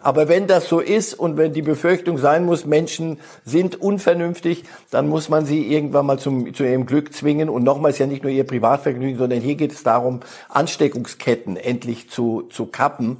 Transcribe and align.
Aber 0.00 0.28
wenn 0.28 0.46
das 0.46 0.68
so 0.68 0.78
ist 0.78 1.14
und 1.14 1.36
wenn 1.38 1.52
die 1.52 1.62
Befürchtung 1.62 2.18
sein 2.18 2.44
muss, 2.44 2.64
Menschen 2.64 3.18
sind 3.44 3.80
unvernünftig, 3.80 4.62
dann 4.92 5.08
muss 5.08 5.28
man 5.28 5.44
sie 5.44 5.66
irgendwann 5.72 6.06
mal 6.06 6.20
zum, 6.20 6.54
zu 6.54 6.62
ihrem 6.62 6.86
Glück 6.86 7.12
zwingen. 7.12 7.48
Und 7.48 7.64
nochmals 7.64 7.98
ja 7.98 8.06
nicht 8.06 8.22
nur 8.22 8.30
ihr 8.30 8.44
Privatvergnügen, 8.44 9.18
sondern 9.18 9.40
hier 9.40 9.56
geht 9.56 9.72
es 9.72 9.82
darum, 9.82 10.20
Ansteckungsketten 10.50 11.56
endlich 11.56 12.10
zu, 12.10 12.42
zu 12.48 12.66
kappen. 12.66 13.18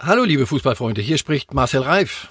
Hallo 0.00 0.24
liebe 0.24 0.46
Fußballfreunde, 0.46 1.02
hier 1.02 1.18
spricht 1.18 1.52
Marcel 1.52 1.82
Reif. 1.82 2.30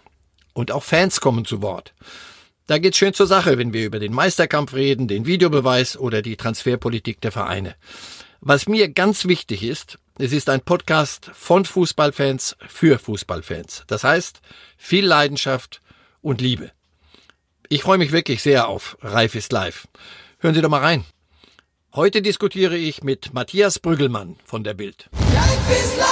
Und 0.53 0.71
auch 0.71 0.83
Fans 0.83 1.21
kommen 1.21 1.45
zu 1.45 1.61
Wort. 1.61 1.93
Da 2.67 2.77
geht's 2.77 2.97
schön 2.97 3.13
zur 3.13 3.27
Sache, 3.27 3.57
wenn 3.57 3.73
wir 3.73 3.85
über 3.85 3.99
den 3.99 4.13
Meisterkampf 4.13 4.73
reden, 4.73 5.07
den 5.07 5.25
Videobeweis 5.25 5.97
oder 5.97 6.21
die 6.21 6.37
Transferpolitik 6.37 7.19
der 7.21 7.31
Vereine. 7.31 7.75
Was 8.39 8.67
mir 8.67 8.89
ganz 8.89 9.25
wichtig 9.25 9.63
ist, 9.63 9.99
es 10.17 10.31
ist 10.31 10.49
ein 10.49 10.61
Podcast 10.61 11.31
von 11.33 11.65
Fußballfans 11.65 12.55
für 12.67 12.99
Fußballfans. 12.99 13.83
Das 13.87 14.03
heißt, 14.03 14.41
viel 14.77 15.05
Leidenschaft 15.05 15.81
und 16.21 16.41
Liebe. 16.41 16.71
Ich 17.69 17.83
freue 17.83 17.97
mich 17.97 18.11
wirklich 18.11 18.41
sehr 18.41 18.67
auf 18.67 18.97
Reif 19.01 19.35
ist 19.35 19.51
live. 19.51 19.87
Hören 20.39 20.55
Sie 20.55 20.61
doch 20.61 20.69
mal 20.69 20.81
rein. 20.81 21.05
Heute 21.93 22.21
diskutiere 22.21 22.77
ich 22.77 23.03
mit 23.03 23.33
Matthias 23.33 23.79
Brüggelmann 23.79 24.37
von 24.45 24.63
der 24.63 24.73
Bild. 24.73 25.09
Reif 25.13 25.79
ist 25.79 25.97
live! 25.97 26.10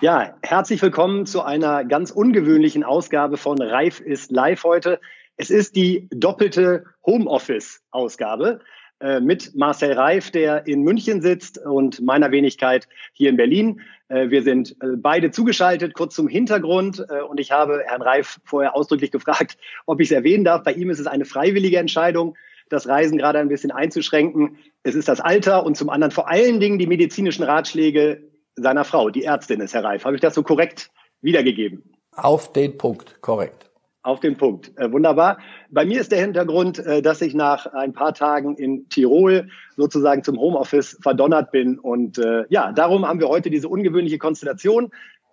Ja, 0.00 0.36
herzlich 0.44 0.80
willkommen 0.80 1.26
zu 1.26 1.42
einer 1.42 1.84
ganz 1.84 2.12
ungewöhnlichen 2.12 2.84
Ausgabe 2.84 3.36
von 3.36 3.60
Reif 3.60 3.98
ist 3.98 4.30
live 4.30 4.62
heute. 4.62 5.00
Es 5.36 5.50
ist 5.50 5.74
die 5.74 6.06
doppelte 6.12 6.84
Homeoffice-Ausgabe 7.04 8.60
äh, 9.00 9.18
mit 9.18 9.56
Marcel 9.56 9.94
Reif, 9.94 10.30
der 10.30 10.68
in 10.68 10.82
München 10.82 11.20
sitzt 11.20 11.58
und 11.58 12.00
meiner 12.00 12.30
Wenigkeit 12.30 12.86
hier 13.12 13.28
in 13.28 13.36
Berlin. 13.36 13.80
Äh, 14.06 14.30
wir 14.30 14.44
sind 14.44 14.76
äh, 14.80 14.94
beide 14.96 15.32
zugeschaltet, 15.32 15.94
kurz 15.94 16.14
zum 16.14 16.28
Hintergrund. 16.28 17.04
Äh, 17.10 17.22
und 17.22 17.40
ich 17.40 17.50
habe 17.50 17.82
Herrn 17.84 18.02
Reif 18.02 18.38
vorher 18.44 18.76
ausdrücklich 18.76 19.10
gefragt, 19.10 19.58
ob 19.86 20.00
ich 20.00 20.12
es 20.12 20.12
erwähnen 20.12 20.44
darf. 20.44 20.62
Bei 20.62 20.74
ihm 20.74 20.90
ist 20.90 21.00
es 21.00 21.08
eine 21.08 21.24
freiwillige 21.24 21.78
Entscheidung, 21.78 22.36
das 22.68 22.86
Reisen 22.86 23.18
gerade 23.18 23.40
ein 23.40 23.48
bisschen 23.48 23.72
einzuschränken. 23.72 24.58
Es 24.84 24.94
ist 24.94 25.08
das 25.08 25.20
Alter 25.20 25.66
und 25.66 25.76
zum 25.76 25.90
anderen 25.90 26.12
vor 26.12 26.30
allen 26.30 26.60
Dingen 26.60 26.78
die 26.78 26.86
medizinischen 26.86 27.42
Ratschläge 27.42 28.28
seiner 28.62 28.84
Frau, 28.84 29.10
die 29.10 29.24
Ärztin 29.24 29.60
ist, 29.60 29.74
Herr 29.74 29.84
Reif. 29.84 30.04
Habe 30.04 30.16
ich 30.16 30.22
das 30.22 30.34
so 30.34 30.42
korrekt 30.42 30.90
wiedergegeben? 31.20 31.82
Auf 32.12 32.52
den 32.52 32.76
Punkt, 32.76 33.20
korrekt. 33.20 33.70
Auf 34.02 34.20
den 34.20 34.36
Punkt. 34.36 34.72
Äh, 34.76 34.90
wunderbar. 34.90 35.38
Bei 35.70 35.84
mir 35.84 36.00
ist 36.00 36.12
der 36.12 36.20
Hintergrund, 36.20 36.78
äh, 36.78 37.02
dass 37.02 37.20
ich 37.20 37.34
nach 37.34 37.66
ein 37.66 37.92
paar 37.92 38.14
Tagen 38.14 38.56
in 38.56 38.88
Tirol 38.88 39.48
sozusagen 39.76 40.22
zum 40.24 40.38
Homeoffice 40.38 40.98
verdonnert 41.02 41.50
bin. 41.50 41.78
Und 41.78 42.18
äh, 42.18 42.44
ja, 42.48 42.72
darum 42.72 43.06
haben 43.06 43.20
wir 43.20 43.28
heute 43.28 43.50
diese 43.50 43.68
ungewöhnliche 43.68 44.18
Konstellation. 44.18 44.90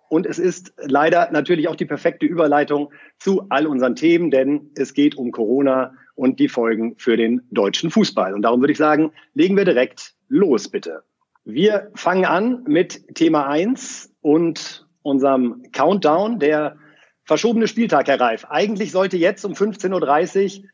Und 0.08 0.26
es 0.26 0.38
ist 0.38 0.72
leider 0.78 1.30
natürlich 1.32 1.68
auch 1.68 1.76
die 1.76 1.86
perfekte 1.86 2.26
Überleitung 2.26 2.92
zu 3.18 3.46
all 3.48 3.66
unseren 3.66 3.96
Themen, 3.96 4.30
denn 4.30 4.70
es 4.76 4.94
geht 4.94 5.16
um 5.16 5.32
Corona 5.32 5.94
und 6.14 6.38
die 6.38 6.48
Folgen 6.48 6.94
für 6.98 7.16
den 7.16 7.42
deutschen 7.50 7.90
Fußball. 7.90 8.34
Und 8.34 8.42
darum 8.42 8.60
würde 8.60 8.72
ich 8.72 8.78
sagen, 8.78 9.12
legen 9.34 9.56
wir 9.56 9.64
direkt 9.64 10.14
los, 10.28 10.68
bitte. 10.68 11.02
Wir 11.48 11.92
fangen 11.94 12.24
an 12.24 12.64
mit 12.66 13.14
Thema 13.14 13.46
eins 13.46 14.10
und 14.20 14.84
unserem 15.02 15.62
Countdown, 15.70 16.40
der 16.40 16.76
verschobene 17.22 17.68
Spieltag, 17.68 18.08
Herr 18.08 18.20
Reif. 18.20 18.46
Eigentlich 18.50 18.90
sollte 18.90 19.16
jetzt 19.16 19.44
um 19.44 19.52
15.30 19.52 20.58
Uhr 20.58 20.68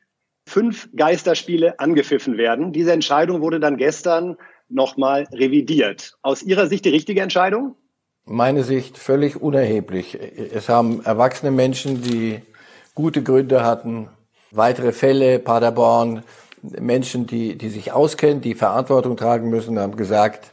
fünf 0.48 0.88
Geisterspiele 0.96 1.78
angepfiffen 1.78 2.38
werden. 2.38 2.72
Diese 2.72 2.90
Entscheidung 2.90 3.42
wurde 3.42 3.60
dann 3.60 3.76
gestern 3.76 4.38
nochmal 4.70 5.28
revidiert. 5.30 6.16
Aus 6.22 6.42
Ihrer 6.42 6.66
Sicht 6.66 6.86
die 6.86 6.88
richtige 6.88 7.20
Entscheidung? 7.20 7.76
Meine 8.24 8.64
Sicht 8.64 8.96
völlig 8.96 9.42
unerheblich. 9.42 10.18
Es 10.54 10.70
haben 10.70 11.04
erwachsene 11.04 11.50
Menschen, 11.50 12.00
die 12.00 12.40
gute 12.94 13.22
Gründe 13.22 13.62
hatten, 13.62 14.08
weitere 14.50 14.92
Fälle, 14.92 15.38
Paderborn, 15.38 16.22
Menschen, 16.62 17.26
die, 17.26 17.58
die 17.58 17.68
sich 17.68 17.92
auskennen, 17.92 18.40
die 18.40 18.54
Verantwortung 18.54 19.18
tragen 19.18 19.50
müssen, 19.50 19.78
haben 19.78 19.96
gesagt, 19.96 20.51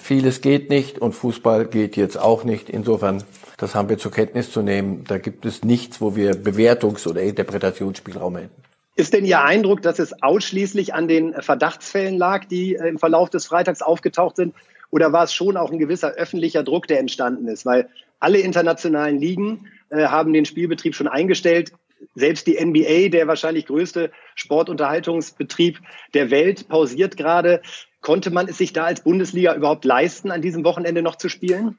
Vieles 0.00 0.40
geht 0.40 0.70
nicht 0.70 0.98
und 0.98 1.12
Fußball 1.12 1.66
geht 1.66 1.96
jetzt 1.96 2.18
auch 2.18 2.44
nicht. 2.44 2.70
Insofern, 2.70 3.22
das 3.56 3.74
haben 3.74 3.88
wir 3.88 3.98
zur 3.98 4.12
Kenntnis 4.12 4.50
zu 4.50 4.62
nehmen. 4.62 5.04
Da 5.04 5.18
gibt 5.18 5.44
es 5.44 5.64
nichts, 5.64 6.00
wo 6.00 6.16
wir 6.16 6.32
Bewertungs- 6.32 7.06
oder 7.06 7.22
Interpretationsspielraum 7.22 8.36
hätten. 8.36 8.62
Ist 8.94 9.12
denn 9.12 9.24
Ihr 9.24 9.42
Eindruck, 9.42 9.82
dass 9.82 9.98
es 9.98 10.22
ausschließlich 10.22 10.94
an 10.94 11.06
den 11.06 11.34
Verdachtsfällen 11.34 12.16
lag, 12.16 12.46
die 12.46 12.74
äh, 12.74 12.88
im 12.88 12.98
Verlauf 12.98 13.30
des 13.30 13.46
Freitags 13.46 13.82
aufgetaucht 13.82 14.36
sind? 14.36 14.54
Oder 14.90 15.12
war 15.12 15.24
es 15.24 15.32
schon 15.32 15.56
auch 15.56 15.70
ein 15.70 15.78
gewisser 15.78 16.12
öffentlicher 16.12 16.62
Druck, 16.62 16.86
der 16.86 16.98
entstanden 16.98 17.46
ist? 17.46 17.66
Weil 17.66 17.88
alle 18.18 18.38
internationalen 18.38 19.18
Ligen 19.18 19.68
äh, 19.90 20.06
haben 20.06 20.32
den 20.32 20.46
Spielbetrieb 20.46 20.94
schon 20.94 21.08
eingestellt. 21.08 21.72
Selbst 22.14 22.46
die 22.46 22.64
NBA, 22.64 23.08
der 23.08 23.26
wahrscheinlich 23.26 23.66
größte 23.66 24.10
Sportunterhaltungsbetrieb 24.34 25.80
der 26.14 26.30
Welt, 26.30 26.68
pausiert 26.68 27.16
gerade. 27.16 27.62
Konnte 28.00 28.30
man 28.30 28.48
es 28.48 28.58
sich 28.58 28.72
da 28.72 28.84
als 28.84 29.02
Bundesliga 29.02 29.54
überhaupt 29.54 29.84
leisten, 29.84 30.30
an 30.30 30.42
diesem 30.42 30.64
Wochenende 30.64 31.02
noch 31.02 31.16
zu 31.16 31.28
spielen? 31.28 31.76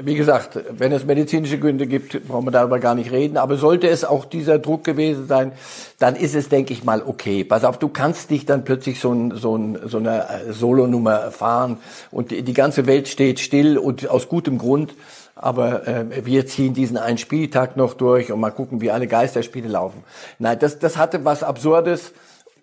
Wie 0.00 0.14
gesagt, 0.14 0.58
wenn 0.70 0.90
es 0.90 1.04
medizinische 1.04 1.58
Gründe 1.58 1.86
gibt, 1.86 2.26
brauchen 2.26 2.46
wir 2.46 2.50
darüber 2.50 2.78
gar 2.78 2.94
nicht 2.94 3.12
reden. 3.12 3.36
Aber 3.36 3.56
sollte 3.56 3.88
es 3.88 4.04
auch 4.04 4.24
dieser 4.24 4.58
Druck 4.58 4.84
gewesen 4.84 5.26
sein, 5.26 5.52
dann 5.98 6.16
ist 6.16 6.34
es, 6.34 6.48
denke 6.48 6.72
ich 6.72 6.82
mal, 6.82 7.02
okay. 7.04 7.44
Pass 7.44 7.64
auf, 7.64 7.78
du 7.78 7.88
kannst 7.88 8.30
nicht 8.30 8.48
dann 8.48 8.64
plötzlich 8.64 9.00
so, 9.00 9.12
ein, 9.12 9.36
so, 9.36 9.54
ein, 9.54 9.78
so 9.84 9.98
eine 9.98 10.28
äh, 10.28 10.52
Solonummer 10.52 11.30
fahren 11.30 11.76
und 12.10 12.30
die, 12.30 12.42
die 12.42 12.54
ganze 12.54 12.86
Welt 12.86 13.06
steht 13.06 13.38
still 13.38 13.76
und 13.76 14.08
aus 14.08 14.28
gutem 14.28 14.56
Grund. 14.56 14.94
Aber 15.34 15.88
äh, 15.88 16.26
wir 16.26 16.46
ziehen 16.46 16.74
diesen 16.74 16.98
einen 16.98 17.18
Spieltag 17.18 17.76
noch 17.76 17.94
durch 17.94 18.32
und 18.32 18.40
mal 18.40 18.50
gucken, 18.50 18.80
wie 18.80 18.90
alle 18.90 19.06
Geisterspiele 19.06 19.68
laufen. 19.68 20.04
Nein, 20.38 20.58
das, 20.58 20.78
das 20.78 20.96
hatte 20.96 21.24
was 21.24 21.42
Absurdes 21.42 22.12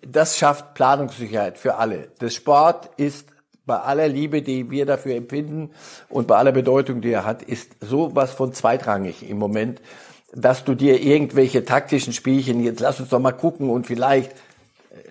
das 0.06 0.38
schafft 0.38 0.74
Planungssicherheit 0.74 1.58
für 1.58 1.76
alle. 1.76 2.08
Das 2.18 2.34
Sport 2.34 2.90
ist 2.96 3.28
bei 3.66 3.78
aller 3.78 4.08
Liebe, 4.08 4.42
die 4.42 4.70
wir 4.70 4.86
dafür 4.86 5.14
empfinden 5.14 5.70
und 6.08 6.26
bei 6.26 6.36
aller 6.36 6.52
Bedeutung, 6.52 7.00
die 7.00 7.12
er 7.12 7.24
hat, 7.24 7.42
ist 7.42 7.72
sowas 7.80 8.32
von 8.32 8.52
zweitrangig 8.52 9.28
im 9.28 9.38
Moment, 9.38 9.80
dass 10.32 10.64
du 10.64 10.74
dir 10.74 11.00
irgendwelche 11.02 11.64
taktischen 11.64 12.12
Spielchen, 12.12 12.62
jetzt 12.62 12.80
lass 12.80 13.00
uns 13.00 13.10
doch 13.10 13.18
mal 13.18 13.32
gucken 13.32 13.68
und 13.68 13.86
vielleicht, 13.86 14.32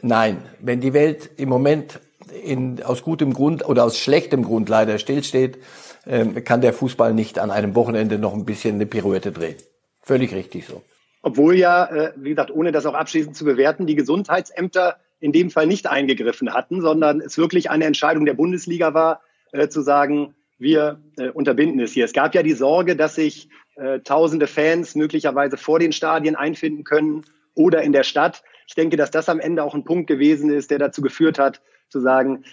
nein, 0.02 0.44
wenn 0.59 0.81
die 0.81 0.94
Welt 0.94 1.30
im 1.38 1.50
Moment 1.50 2.00
in, 2.31 2.84
aus 2.84 3.03
gutem 3.03 3.34
Grund 3.34 3.67
oder 3.67 3.84
aus 3.84 3.97
schlechtem 3.97 4.44
Grund 4.44 4.69
leider 4.69 4.97
stillsteht, 4.97 5.57
äh, 6.06 6.25
kann 6.41 6.62
der 6.62 6.73
Fußball 6.73 7.13
nicht 7.13 7.40
an 7.40 7.51
einem 7.51 7.75
Wochenende 7.75 8.19
noch 8.19 8.34
ein 8.34 8.45
bisschen 8.45 8.75
eine 8.75 8.85
Pirouette 8.85 9.31
drehen. 9.31 9.56
Völlig 10.01 10.34
richtig 10.34 10.66
so. 10.66 10.81
Obwohl 11.22 11.56
ja, 11.56 11.85
äh, 11.85 12.13
wie 12.16 12.29
gesagt, 12.29 12.51
ohne 12.51 12.72
das 12.72 12.85
auch 12.85 12.94
abschließend 12.94 13.35
zu 13.35 13.45
bewerten, 13.45 13.85
die 13.85 13.95
Gesundheitsämter 13.95 14.97
in 15.20 15.31
dem 15.31 15.49
Fall 15.52 15.67
nicht 15.67 15.87
eingegriffen 15.87 16.53
hatten, 16.53 16.81
sondern 16.81 17.20
es 17.20 17.37
wirklich 17.37 17.70
eine 17.70 17.85
Entscheidung 17.85 18.26
der 18.26 18.34
Bundesliga 18.34 18.93
war, 18.93 19.22
äh, 19.52 19.67
zu 19.67 19.81
sagen, 19.81 20.35
wir 20.58 21.02
äh, 21.17 21.29
unterbinden 21.29 21.79
es 21.79 21.91
hier. 21.91 22.05
Es 22.05 22.14
gab 22.14 22.35
ja 22.35 22.43
die 22.43 22.53
Sorge, 22.53 22.96
dass 22.96 23.16
sich 23.16 23.49
äh, 23.76 23.99
tausende 23.99 24.47
Fans 24.47 24.96
möglicherweise 24.96 25.58
vor 25.58 25.79
den 25.79 25.91
Stadien 25.91 26.35
einfinden 26.35 26.84
können 26.84 27.26
oder 27.53 27.81
in 27.81 27.93
der 27.93 28.03
Stadt. 28.03 28.43
Ich 28.67 28.76
denke, 28.76 28.97
dass 28.97 29.11
das 29.11 29.29
am 29.29 29.40
Ende 29.40 29.64
auch 29.64 29.73
ein 29.73 29.84
Punkt 29.84 30.08
gewesen 30.08 30.49
ist, 30.49 30.72
der 30.72 30.79
dazu 30.79 31.02
geführt 31.02 31.40
hat, 31.40 31.61
zu 31.90 32.00
sagen, 32.00 32.44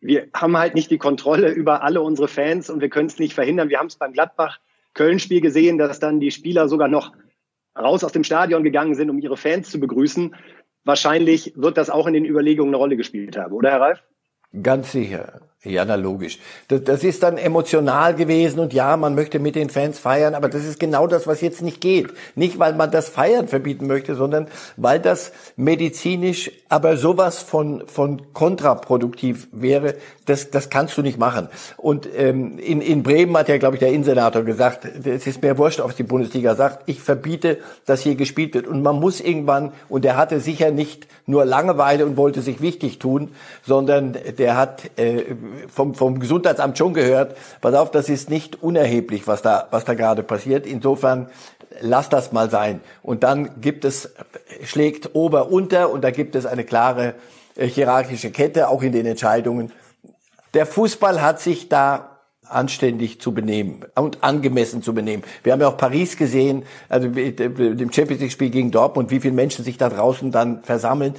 wir 0.00 0.28
haben 0.34 0.56
halt 0.56 0.74
nicht 0.74 0.90
die 0.90 0.98
Kontrolle 0.98 1.50
über 1.50 1.82
alle 1.82 2.00
unsere 2.00 2.28
Fans 2.28 2.70
und 2.70 2.80
wir 2.80 2.88
können 2.88 3.06
es 3.06 3.18
nicht 3.18 3.34
verhindern. 3.34 3.68
Wir 3.68 3.78
haben 3.78 3.86
es 3.86 3.96
beim 3.96 4.12
Gladbach-Köln-Spiel 4.12 5.40
gesehen, 5.40 5.78
dass 5.78 6.00
dann 6.00 6.20
die 6.20 6.32
Spieler 6.32 6.68
sogar 6.68 6.88
noch 6.88 7.12
raus 7.78 8.04
aus 8.04 8.12
dem 8.12 8.24
Stadion 8.24 8.64
gegangen 8.64 8.94
sind, 8.94 9.10
um 9.10 9.18
ihre 9.18 9.36
Fans 9.36 9.70
zu 9.70 9.78
begrüßen. 9.78 10.34
Wahrscheinlich 10.84 11.52
wird 11.56 11.78
das 11.78 11.90
auch 11.90 12.06
in 12.06 12.14
den 12.14 12.24
Überlegungen 12.24 12.70
eine 12.70 12.78
Rolle 12.78 12.96
gespielt 12.96 13.36
haben, 13.36 13.52
oder 13.52 13.70
Herr 13.70 13.80
Reif? 13.80 14.02
Ganz 14.62 14.92
sicher. 14.92 15.40
Ja, 15.64 15.84
na 15.84 15.94
logisch. 15.94 16.40
Das, 16.66 16.82
das 16.82 17.04
ist 17.04 17.22
dann 17.22 17.38
emotional 17.38 18.16
gewesen 18.16 18.58
und 18.58 18.72
ja, 18.72 18.96
man 18.96 19.14
möchte 19.14 19.38
mit 19.38 19.54
den 19.54 19.70
Fans 19.70 19.96
feiern, 19.96 20.34
aber 20.34 20.48
das 20.48 20.64
ist 20.64 20.80
genau 20.80 21.06
das, 21.06 21.28
was 21.28 21.40
jetzt 21.40 21.62
nicht 21.62 21.80
geht. 21.80 22.08
Nicht, 22.34 22.58
weil 22.58 22.74
man 22.74 22.90
das 22.90 23.08
Feiern 23.08 23.46
verbieten 23.46 23.86
möchte, 23.86 24.16
sondern 24.16 24.48
weil 24.76 24.98
das 24.98 25.30
medizinisch 25.54 26.50
aber 26.68 26.96
sowas 26.96 27.38
von, 27.42 27.86
von 27.86 28.32
kontraproduktiv 28.32 29.46
wäre, 29.52 29.94
das, 30.26 30.50
das 30.50 30.68
kannst 30.68 30.98
du 30.98 31.02
nicht 31.02 31.18
machen. 31.18 31.46
Und 31.76 32.08
ähm, 32.16 32.58
in, 32.58 32.80
in 32.80 33.04
Bremen 33.04 33.36
hat 33.36 33.48
ja, 33.48 33.58
glaube 33.58 33.76
ich, 33.76 33.80
der 33.80 33.90
Innensenator 33.90 34.42
gesagt, 34.42 34.84
es 34.84 35.28
ist 35.28 35.42
mir 35.42 35.58
wurscht, 35.58 35.78
ob 35.78 35.94
die 35.94 36.02
Bundesliga 36.02 36.56
sagt, 36.56 36.82
ich 36.86 37.00
verbiete, 37.00 37.58
dass 37.86 38.00
hier 38.00 38.16
gespielt 38.16 38.54
wird. 38.54 38.66
Und 38.66 38.82
man 38.82 38.98
muss 38.98 39.20
irgendwann, 39.20 39.72
und 39.88 40.04
er 40.04 40.16
hatte 40.16 40.40
sicher 40.40 40.72
nicht 40.72 41.06
nur 41.26 41.44
Langeweile 41.44 42.04
und 42.04 42.16
wollte 42.16 42.42
sich 42.42 42.60
wichtig 42.60 42.98
tun, 42.98 43.28
sondern 43.64 44.16
der 44.38 44.56
hat... 44.56 44.90
Äh, 44.96 45.22
vom, 45.68 45.94
vom 45.94 46.20
Gesundheitsamt 46.20 46.78
schon 46.78 46.94
gehört, 46.94 47.36
pass 47.60 47.74
auf, 47.74 47.90
das 47.90 48.08
ist 48.08 48.30
nicht 48.30 48.62
unerheblich, 48.62 49.26
was 49.26 49.42
da, 49.42 49.68
was 49.70 49.84
da 49.84 49.94
gerade 49.94 50.22
passiert. 50.22 50.66
Insofern 50.66 51.28
lass 51.80 52.08
das 52.08 52.32
mal 52.32 52.50
sein. 52.50 52.80
Und 53.02 53.22
dann 53.22 53.60
gibt 53.60 53.84
es, 53.84 54.12
schlägt 54.64 55.14
Ober 55.14 55.50
unter 55.50 55.90
und 55.90 56.02
da 56.02 56.10
gibt 56.10 56.34
es 56.34 56.46
eine 56.46 56.64
klare 56.64 57.14
äh, 57.56 57.66
hierarchische 57.66 58.30
Kette, 58.30 58.68
auch 58.68 58.82
in 58.82 58.92
den 58.92 59.06
Entscheidungen. 59.06 59.72
Der 60.54 60.66
Fußball 60.66 61.22
hat 61.22 61.40
sich 61.40 61.68
da 61.68 62.11
anständig 62.54 63.20
zu 63.20 63.32
benehmen 63.32 63.84
und 63.94 64.22
angemessen 64.22 64.82
zu 64.82 64.94
benehmen. 64.94 65.22
Wir 65.42 65.52
haben 65.52 65.60
ja 65.60 65.68
auch 65.68 65.76
Paris 65.76 66.16
gesehen, 66.16 66.62
also 66.88 67.08
dem 67.08 67.92
Champions 67.92 68.20
League 68.20 68.32
Spiel 68.32 68.50
gegen 68.50 68.70
Dortmund, 68.70 69.10
wie 69.10 69.20
viele 69.20 69.34
Menschen 69.34 69.64
sich 69.64 69.78
da 69.78 69.88
draußen 69.88 70.30
dann 70.30 70.62
versammeln, 70.62 71.14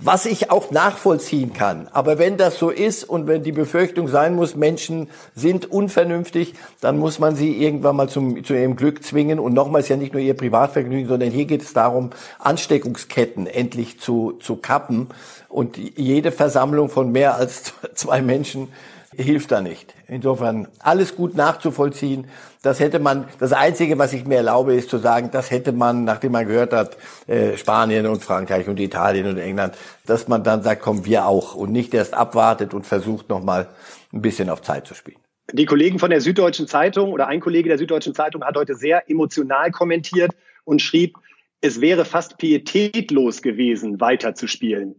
was 0.00 0.26
ich 0.26 0.50
auch 0.50 0.70
nachvollziehen 0.70 1.52
kann. 1.52 1.88
Aber 1.92 2.18
wenn 2.18 2.36
das 2.36 2.58
so 2.58 2.70
ist 2.70 3.04
und 3.04 3.26
wenn 3.26 3.42
die 3.42 3.52
Befürchtung 3.52 4.08
sein 4.08 4.34
muss, 4.34 4.54
Menschen 4.54 5.08
sind 5.34 5.70
unvernünftig, 5.70 6.54
dann 6.80 6.98
muss 6.98 7.18
man 7.18 7.34
sie 7.34 7.62
irgendwann 7.62 7.96
mal 7.96 8.08
zum, 8.08 8.44
zu 8.44 8.54
ihrem 8.54 8.76
Glück 8.76 9.02
zwingen. 9.02 9.40
Und 9.40 9.54
nochmals 9.54 9.88
ja 9.88 9.96
nicht 9.96 10.12
nur 10.12 10.22
ihr 10.22 10.34
Privatvergnügen, 10.34 11.08
sondern 11.08 11.30
hier 11.30 11.46
geht 11.46 11.62
es 11.62 11.72
darum, 11.72 12.10
Ansteckungsketten 12.38 13.46
endlich 13.46 13.98
zu, 13.98 14.38
zu 14.40 14.56
kappen. 14.56 15.08
Und 15.48 15.76
jede 15.76 16.30
Versammlung 16.30 16.88
von 16.88 17.10
mehr 17.10 17.34
als 17.34 17.72
zwei 17.94 18.22
Menschen 18.22 18.68
hilft 19.16 19.52
da 19.52 19.60
nicht. 19.60 19.94
Insofern 20.06 20.68
alles 20.80 21.16
gut 21.16 21.34
nachzuvollziehen. 21.34 22.26
Das 22.62 22.80
hätte 22.80 22.98
man, 22.98 23.26
das 23.38 23.52
Einzige, 23.52 23.98
was 23.98 24.12
ich 24.12 24.26
mir 24.26 24.36
erlaube, 24.36 24.74
ist 24.74 24.90
zu 24.90 24.98
sagen, 24.98 25.30
das 25.32 25.50
hätte 25.50 25.72
man, 25.72 26.04
nachdem 26.04 26.32
man 26.32 26.46
gehört 26.46 26.72
hat, 26.72 26.96
äh, 27.26 27.56
Spanien 27.56 28.06
und 28.06 28.22
Frankreich 28.22 28.68
und 28.68 28.78
Italien 28.80 29.26
und 29.26 29.38
England, 29.38 29.74
dass 30.06 30.28
man 30.28 30.44
dann 30.44 30.62
sagt, 30.62 30.82
komm, 30.82 31.04
wir 31.04 31.26
auch 31.26 31.54
und 31.54 31.72
nicht 31.72 31.94
erst 31.94 32.14
abwartet 32.14 32.74
und 32.74 32.86
versucht 32.86 33.28
nochmal 33.28 33.68
ein 34.12 34.22
bisschen 34.22 34.50
auf 34.50 34.62
Zeit 34.62 34.86
zu 34.86 34.94
spielen. 34.94 35.18
Die 35.52 35.64
Kollegen 35.64 35.98
von 35.98 36.10
der 36.10 36.20
Süddeutschen 36.20 36.66
Zeitung 36.66 37.12
oder 37.12 37.26
ein 37.28 37.40
Kollege 37.40 37.68
der 37.68 37.78
Süddeutschen 37.78 38.14
Zeitung 38.14 38.44
hat 38.44 38.56
heute 38.56 38.74
sehr 38.74 39.08
emotional 39.08 39.70
kommentiert 39.70 40.32
und 40.64 40.82
schrieb, 40.82 41.16
es 41.60 41.80
wäre 41.80 42.04
fast 42.04 42.38
pietätlos 42.38 43.42
gewesen, 43.42 44.00
weiterzuspielen. 44.00 44.94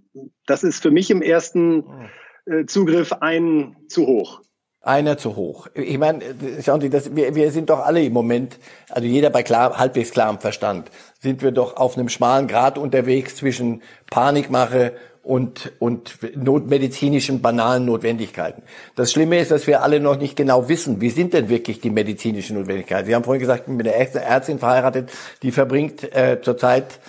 Das 0.45 0.63
ist 0.63 0.81
für 0.81 0.91
mich 0.91 1.11
im 1.11 1.21
ersten 1.21 1.83
Zugriff 2.67 3.13
ein 3.13 3.75
zu 3.87 4.07
hoch. 4.07 4.41
Einer 4.81 5.17
zu 5.17 5.35
hoch. 5.35 5.67
Ich 5.73 5.97
meine, 5.97 6.21
schauen 6.63 6.79
Sie, 6.79 6.89
das, 6.89 7.13
wir, 7.13 7.35
wir 7.35 7.51
sind 7.51 7.69
doch 7.69 7.79
alle 7.79 8.01
im 8.01 8.13
Moment, 8.13 8.57
also 8.89 9.07
jeder 9.07 9.29
bei 9.29 9.43
klar, 9.43 9.77
halbwegs 9.77 10.11
klarem 10.11 10.39
Verstand, 10.39 10.89
sind 11.19 11.41
wir 11.41 11.51
doch 11.51 11.75
auf 11.75 11.97
einem 11.97 12.07
schmalen 12.07 12.47
Grad 12.47 12.77
unterwegs 12.77 13.35
zwischen 13.35 13.81
Panikmache 14.09 14.93
und, 15.21 15.73
und 15.79 16.17
notmedizinischen 16.35 17.41
banalen 17.41 17.85
Notwendigkeiten. 17.85 18.63
Das 18.95 19.11
Schlimme 19.11 19.39
ist, 19.39 19.51
dass 19.51 19.67
wir 19.67 19.83
alle 19.83 19.99
noch 19.99 20.17
nicht 20.17 20.35
genau 20.35 20.69
wissen, 20.69 21.01
wie 21.01 21.09
sind 21.09 21.33
denn 21.33 21.49
wirklich 21.49 21.81
die 21.81 21.89
medizinischen 21.89 22.57
Notwendigkeiten. 22.57 23.05
Sie 23.05 23.13
haben 23.13 23.25
vorhin 23.25 23.41
gesagt, 23.41 23.61
ich 23.61 23.65
bin 23.65 23.75
mit 23.75 23.87
einer 23.87 23.95
Ärztin 23.95 24.59
verheiratet, 24.59 25.11
die 25.43 25.51
verbringt 25.51 26.03
äh, 26.15 26.39
zurzeit 26.41 26.99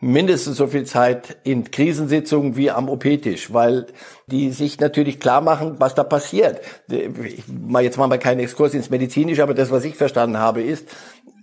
mindestens 0.00 0.56
so 0.56 0.68
viel 0.68 0.84
Zeit 0.84 1.38
in 1.42 1.70
Krisensitzungen 1.70 2.56
wie 2.56 2.70
am 2.70 2.88
OP-Tisch, 2.88 3.52
weil 3.52 3.86
die 4.26 4.50
sich 4.50 4.78
natürlich 4.78 5.18
klar 5.18 5.40
machen, 5.40 5.76
was 5.78 5.94
da 5.94 6.04
passiert. 6.04 6.60
Ich, 6.88 7.42
jetzt 7.80 7.98
machen 7.98 8.10
wir 8.10 8.18
keinen 8.18 8.40
Exkurs 8.40 8.74
ins 8.74 8.90
Medizinische, 8.90 9.42
aber 9.42 9.54
das, 9.54 9.70
was 9.70 9.84
ich 9.84 9.96
verstanden 9.96 10.38
habe, 10.38 10.62
ist, 10.62 10.88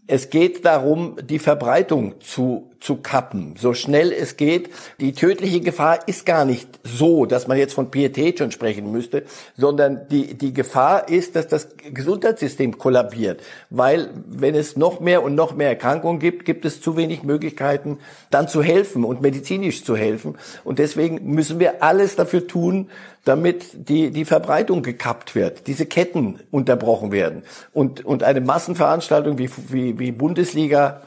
es 0.08 0.30
geht 0.30 0.66
darum, 0.66 1.18
die 1.22 1.40
Verbreitung 1.40 2.22
zu, 2.22 2.70
zu 2.86 2.98
kappen, 2.98 3.56
so 3.58 3.74
schnell 3.74 4.12
es 4.12 4.38
geht. 4.38 4.70
Die 5.00 5.14
tödliche 5.14 5.60
Gefahr 5.60 6.08
ist 6.08 6.24
gar 6.24 6.46
nicht 6.46 6.70
so, 6.84 7.26
dass 7.26 7.48
man 7.48 7.58
jetzt 7.58 7.74
von 7.74 7.90
Pietät 7.90 8.38
schon 8.38 8.52
sprechen 8.52 8.92
müsste, 8.92 9.24
sondern 9.58 10.08
die, 10.10 10.36
die 10.36 10.54
Gefahr 10.54 11.10
ist, 11.10 11.36
dass 11.36 11.48
das 11.48 11.70
Gesundheitssystem 11.92 12.78
kollabiert. 12.78 13.42
Weil 13.72 14.12
wenn 14.28 14.54
es 14.54 14.78
noch 14.78 15.00
mehr 15.00 15.24
und 15.24 15.34
noch 15.34 15.56
mehr 15.56 15.70
Erkrankungen 15.70 16.20
gibt, 16.20 16.46
gibt 16.46 16.64
es 16.64 16.80
zu 16.80 16.96
wenig 16.96 17.24
Möglichkeiten, 17.24 17.98
dann 18.30 18.48
zu 18.48 18.62
helfen 18.62 19.04
und 19.04 19.20
medizinisch 19.20 19.84
zu 19.84 19.96
helfen. 19.96 20.38
Und 20.64 20.78
deswegen 20.78 21.34
müssen 21.34 21.60
wir 21.60 21.82
alles 21.82 22.16
dafür 22.16 22.46
tun, 22.46 22.92
damit 23.24 23.90
die, 23.90 24.12
die 24.12 24.26
Verbreitung 24.26 24.84
gekappt 24.84 25.34
wird, 25.34 25.66
diese 25.66 25.88
Ketten 25.88 26.40
unterbrochen 26.52 27.12
werden. 27.12 27.42
Und, 27.74 28.06
und 28.06 28.22
eine 28.22 28.42
Massenveranstaltung 28.42 29.40
wie, 29.40 29.50
wie, 29.70 29.98
wie 29.98 30.12
Bundesliga, 30.12 31.02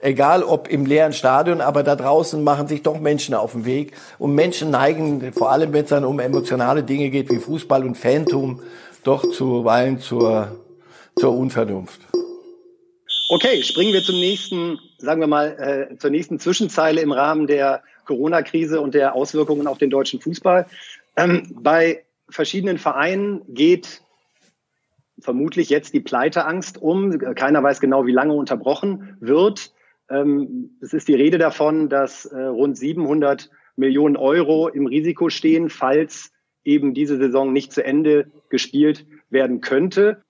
egal 0.00 0.42
ob 0.42 0.68
im 0.68 0.86
leeren 0.86 1.12
Stadion, 1.12 1.60
aber 1.60 1.82
da 1.82 1.96
draußen 1.96 2.42
machen 2.42 2.66
sich 2.66 2.82
doch 2.82 3.00
Menschen 3.00 3.34
auf 3.34 3.52
den 3.52 3.64
Weg. 3.64 3.92
Und 4.18 4.34
Menschen 4.34 4.70
neigen, 4.70 5.32
vor 5.32 5.50
allem 5.50 5.72
wenn 5.72 5.84
es 5.84 5.90
dann 5.90 6.04
um 6.04 6.18
emotionale 6.20 6.82
Dinge 6.82 7.10
geht 7.10 7.30
wie 7.30 7.38
Fußball 7.38 7.84
und 7.84 7.96
Phantom, 7.96 8.62
doch 9.04 9.30
zuweilen 9.30 9.98
zur, 9.98 10.56
zur 11.16 11.36
Unvernunft. 11.36 12.00
Okay, 13.30 13.62
springen 13.62 13.92
wir 13.92 14.02
zum 14.02 14.16
nächsten, 14.16 14.78
sagen 14.98 15.20
wir 15.20 15.28
mal, 15.28 15.88
äh, 15.92 15.96
zur 15.98 16.10
nächsten 16.10 16.40
Zwischenzeile 16.40 17.00
im 17.00 17.12
Rahmen 17.12 17.46
der 17.46 17.82
Corona-Krise 18.04 18.80
und 18.80 18.94
der 18.94 19.14
Auswirkungen 19.14 19.68
auf 19.68 19.78
den 19.78 19.88
deutschen 19.88 20.20
Fußball. 20.20 20.66
Ähm, 21.16 21.56
bei 21.60 22.02
verschiedenen 22.28 22.78
Vereinen 22.78 23.42
geht 23.48 24.02
vermutlich 25.20 25.70
jetzt 25.70 25.94
die 25.94 26.00
Pleiteangst 26.00 26.80
um. 26.80 27.18
Keiner 27.18 27.62
weiß 27.62 27.80
genau, 27.80 28.06
wie 28.06 28.12
lange 28.12 28.32
unterbrochen 28.32 29.16
wird. 29.20 29.72
Ähm, 30.10 30.76
es 30.80 30.92
ist 30.92 31.08
die 31.08 31.14
Rede 31.14 31.38
davon, 31.38 31.88
dass 31.88 32.26
äh, 32.26 32.40
rund 32.40 32.76
700 32.76 33.50
Millionen 33.76 34.16
Euro 34.16 34.68
im 34.68 34.86
Risiko 34.86 35.30
stehen, 35.30 35.70
falls 35.70 36.32
eben 36.64 36.92
diese 36.92 37.16
Saison 37.16 37.52
nicht 37.52 37.72
zu 37.72 37.82
Ende 37.84 38.30
gespielt 38.50 39.06
werden 39.30 39.60
könnte. 39.60 40.22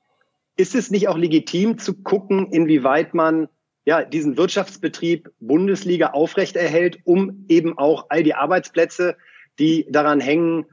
Ist 0.57 0.75
es 0.75 0.91
nicht 0.91 1.09
auch 1.09 1.17
legitim 1.17 1.79
zu 1.79 2.03
gucken, 2.03 2.47
inwieweit 2.53 3.15
man 3.15 3.49
ja, 3.85 4.05
diesen 4.05 4.37
Wirtschaftsbetrieb 4.37 5.31
Bundesliga 5.41 6.11
aufrechterhält, 6.11 6.99
um 7.05 7.47
eben 7.49 7.79
auch 7.79 8.07
all 8.11 8.23
die 8.23 8.35
Arbeitsplätze, 8.35 9.17
die 9.59 9.87
daran 9.91 10.21
hängen, 10.21 10.67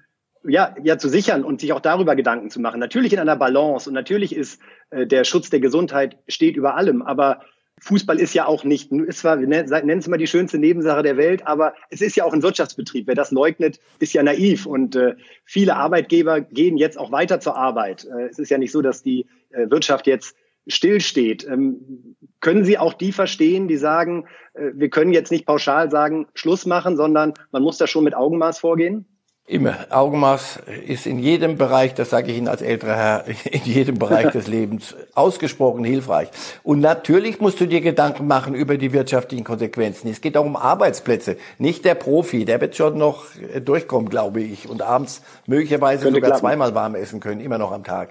ja, 0.44 0.76
ja 0.84 0.98
zu 0.98 1.10
sichern 1.10 1.44
und 1.44 1.62
sich 1.62 1.74
auch 1.74 1.80
darüber 1.80 2.16
Gedanken 2.16 2.50
zu 2.50 2.60
machen. 2.60 2.80
Natürlich 2.80 3.14
in 3.14 3.20
einer 3.20 3.36
Balance 3.36 3.90
und 3.90 3.94
natürlich 3.94 4.36
ist 4.36 4.62
äh, 4.92 5.08
der 5.08 5.24
Schutz 5.24 5.50
der 5.50 5.60
Gesundheit 5.60 6.18
steht 6.28 6.58
über 6.58 6.76
allem, 6.76 7.02
aber 7.02 7.42
Fußball 7.80 8.20
ist 8.20 8.34
ja 8.34 8.46
auch 8.48 8.64
nicht, 8.64 8.92
ist 8.92 9.20
zwar, 9.20 9.36
nennen 9.36 10.00
es 10.00 10.08
mal 10.08 10.18
die 10.18 10.28
schönste 10.28 10.58
Nebensache 10.58 11.04
der 11.04 11.18
Welt, 11.18 11.46
aber 11.46 11.74
es 11.90 12.02
ist 12.02 12.16
ja 12.16 12.24
auch 12.24 12.34
ein 12.34 12.42
Wirtschaftsbetrieb. 12.42 13.08
Wer 13.08 13.16
das 13.16 13.32
leugnet, 13.32 13.80
ist 14.00 14.14
ja 14.14 14.24
naiv. 14.24 14.66
Und 14.66 14.96
äh, 14.96 15.16
viele 15.46 15.76
Arbeitgeber 15.76 16.42
gehen 16.42 16.78
jetzt 16.78 16.98
auch 16.98 17.12
weiter 17.12 17.40
zur 17.40 17.56
Arbeit. 17.56 18.06
Äh, 18.06 18.30
es 18.30 18.40
ist 18.40 18.50
ja 18.50 18.58
nicht 18.58 18.72
so, 18.72 18.82
dass 18.82 19.04
die 19.04 19.28
äh, 19.52 19.70
Wirtschaft 19.70 20.08
jetzt 20.08 20.36
stillsteht. 20.68 21.48
Ähm, 21.48 22.16
können 22.40 22.66
Sie 22.66 22.78
auch 22.78 22.94
die 22.94 23.12
verstehen, 23.12 23.68
die 23.68 23.78
sagen, 23.78 24.26
äh, 24.54 24.72
wir 24.74 24.90
können 24.90 25.12
jetzt 25.12 25.32
nicht 25.32 25.46
pauschal 25.46 25.92
sagen, 25.92 26.28
Schluss 26.34 26.66
machen, 26.66 26.98
sondern 26.98 27.34
man 27.52 27.64
muss 27.64 27.78
da 27.78 27.88
schon 27.88 28.04
mit 28.04 28.16
Augenmaß 28.16 28.60
vorgehen? 28.60 29.06
Immer. 29.50 29.88
Augenmaß 29.92 30.60
ist 30.86 31.06
in 31.08 31.20
jedem 31.20 31.58
Bereich, 31.58 31.94
das 31.94 32.10
sage 32.10 32.32
ich 32.32 32.38
Ihnen 32.38 32.50
als 32.50 32.62
älterer 32.62 32.96
Herr, 32.98 33.26
in 33.46 33.62
jedem 33.64 33.98
Bereich 33.98 34.30
des 34.32 34.48
Lebens 34.48 34.94
ausgesprochen 35.16 35.86
hilfreich. 35.86 36.28
Und 36.64 36.82
natürlich 36.82 37.40
musst 37.40 37.62
du 37.62 37.66
dir 37.66 37.80
Gedanken 37.80 38.28
machen 38.28 38.54
über 38.56 38.78
die 38.78 38.92
wirtschaftlichen 38.92 39.46
Konsequenzen. 39.46 40.12
Es 40.12 40.20
geht 40.20 40.36
auch 40.36 40.44
um 40.44 40.58
Arbeitsplätze. 40.58 41.38
Nicht 41.60 41.86
der 41.86 41.96
Profi, 41.96 42.44
der 42.44 42.60
wird 42.60 42.76
schon 42.76 42.98
noch 42.98 43.24
durchkommen, 43.64 44.10
glaube 44.10 44.42
ich, 44.42 44.68
und 44.68 44.82
abends 44.82 45.22
möglicherweise 45.46 46.04
Könnte 46.04 46.18
sogar 46.18 46.32
klappen. 46.32 46.42
zweimal 46.42 46.76
warm 46.76 46.96
essen 46.96 47.22
können, 47.22 47.40
immer 47.40 47.58
noch 47.58 47.72
am 47.72 47.86
Tag 47.86 48.10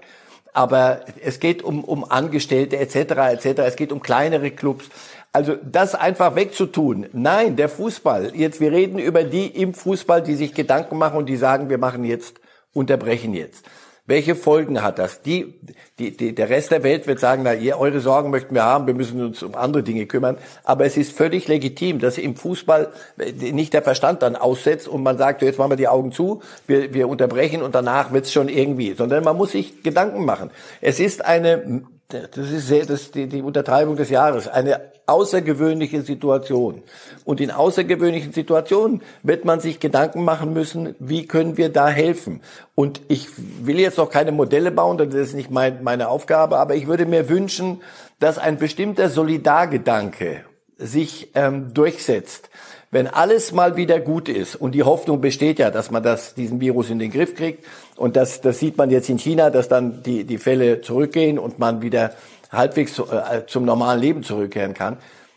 aber 0.56 1.00
es 1.22 1.38
geht 1.38 1.62
um, 1.62 1.84
um 1.84 2.10
Angestellte 2.10 2.78
etc. 2.78 2.96
etc. 3.44 3.60
Es 3.66 3.76
geht 3.76 3.92
um 3.92 4.00
kleinere 4.00 4.50
Clubs. 4.50 4.88
Also 5.36 5.54
das 5.70 5.94
einfach 5.94 6.34
wegzutun. 6.34 7.08
Nein, 7.12 7.56
der 7.56 7.68
Fußball. 7.68 8.32
Jetzt 8.34 8.58
wir 8.58 8.72
reden 8.72 8.98
über 8.98 9.22
die 9.22 9.48
im 9.48 9.74
Fußball, 9.74 10.22
die 10.22 10.34
sich 10.34 10.54
Gedanken 10.54 10.96
machen 10.96 11.18
und 11.18 11.28
die 11.28 11.36
sagen, 11.36 11.68
wir 11.68 11.76
machen 11.76 12.04
jetzt, 12.04 12.40
unterbrechen 12.72 13.34
jetzt. 13.34 13.66
Welche 14.06 14.34
Folgen 14.34 14.82
hat 14.82 14.98
das? 14.98 15.20
Die, 15.20 15.52
die, 15.98 16.16
die, 16.16 16.34
der 16.34 16.48
Rest 16.48 16.70
der 16.70 16.82
Welt 16.84 17.06
wird 17.06 17.20
sagen, 17.20 17.42
na, 17.44 17.52
ihr, 17.52 17.78
eure 17.78 18.00
Sorgen 18.00 18.30
möchten 18.30 18.54
wir 18.54 18.62
haben, 18.62 18.86
wir 18.86 18.94
müssen 18.94 19.22
uns 19.22 19.42
um 19.42 19.54
andere 19.56 19.82
Dinge 19.82 20.06
kümmern. 20.06 20.38
Aber 20.64 20.86
es 20.86 20.96
ist 20.96 21.14
völlig 21.14 21.48
legitim, 21.48 21.98
dass 21.98 22.16
im 22.16 22.34
Fußball 22.34 22.90
nicht 23.38 23.74
der 23.74 23.82
Verstand 23.82 24.22
dann 24.22 24.36
aussetzt 24.36 24.88
und 24.88 25.02
man 25.02 25.18
sagt, 25.18 25.42
jetzt 25.42 25.58
machen 25.58 25.72
wir 25.72 25.76
die 25.76 25.88
Augen 25.88 26.12
zu, 26.12 26.40
wir, 26.66 26.94
wir 26.94 27.10
unterbrechen 27.10 27.60
und 27.60 27.74
danach 27.74 28.10
wird's 28.10 28.32
schon 28.32 28.48
irgendwie, 28.48 28.94
sondern 28.94 29.22
man 29.22 29.36
muss 29.36 29.52
sich 29.52 29.82
Gedanken 29.82 30.24
machen. 30.24 30.50
Es 30.80 30.98
ist 30.98 31.22
eine 31.26 31.82
das 32.08 32.50
ist 32.50 32.68
sehr, 32.68 32.86
das 32.86 33.10
die, 33.10 33.26
die 33.26 33.42
Untertreibung 33.42 33.96
des 33.96 34.10
Jahres, 34.10 34.46
eine 34.46 34.80
außergewöhnliche 35.06 36.02
Situation. 36.02 36.82
Und 37.24 37.40
in 37.40 37.50
außergewöhnlichen 37.50 38.32
Situationen 38.32 39.02
wird 39.22 39.44
man 39.44 39.60
sich 39.60 39.80
Gedanken 39.80 40.24
machen 40.24 40.52
müssen, 40.52 40.94
wie 40.98 41.26
können 41.26 41.56
wir 41.56 41.68
da 41.68 41.88
helfen? 41.88 42.40
Und 42.74 43.00
ich 43.08 43.28
will 43.36 43.80
jetzt 43.80 43.98
noch 43.98 44.10
keine 44.10 44.32
Modelle 44.32 44.70
bauen, 44.70 44.98
das 44.98 45.14
ist 45.14 45.34
nicht 45.34 45.50
mein, 45.50 45.82
meine 45.82 46.08
Aufgabe, 46.08 46.58
aber 46.58 46.76
ich 46.76 46.86
würde 46.86 47.06
mir 47.06 47.28
wünschen, 47.28 47.80
dass 48.20 48.38
ein 48.38 48.58
bestimmter 48.58 49.08
Solidargedanke 49.08 50.44
sich 50.78 51.30
ähm, 51.34 51.72
durchsetzt 51.74 52.50
wenn 52.96 53.08
alles 53.08 53.52
mal 53.52 53.76
wieder 53.76 54.00
gut 54.00 54.26
ist 54.26 54.56
und 54.56 54.74
die 54.74 54.82
Hoffnung 54.82 55.20
besteht 55.20 55.58
ja, 55.58 55.70
dass 55.70 55.90
man 55.90 56.02
das, 56.02 56.32
diesen 56.32 56.62
Virus 56.62 56.88
in 56.88 56.98
den 56.98 57.10
Griff 57.10 57.34
kriegt 57.34 57.66
und 57.96 58.16
das, 58.16 58.40
das 58.40 58.58
sieht 58.58 58.78
man 58.78 58.88
jetzt 58.88 59.10
in 59.10 59.18
China, 59.18 59.50
dass 59.50 59.68
dann 59.68 60.02
die, 60.02 60.24
die 60.24 60.38
Fälle 60.38 60.80
zurückgehen 60.80 61.38
und 61.38 61.58
man 61.58 61.82
wieder 61.82 62.12
halbwegs 62.50 62.98
äh, 62.98 63.44
zum 63.46 63.66
normalen 63.66 64.00
Leben 64.00 64.22
zurückkehren 64.22 64.72
kann, 64.72 64.96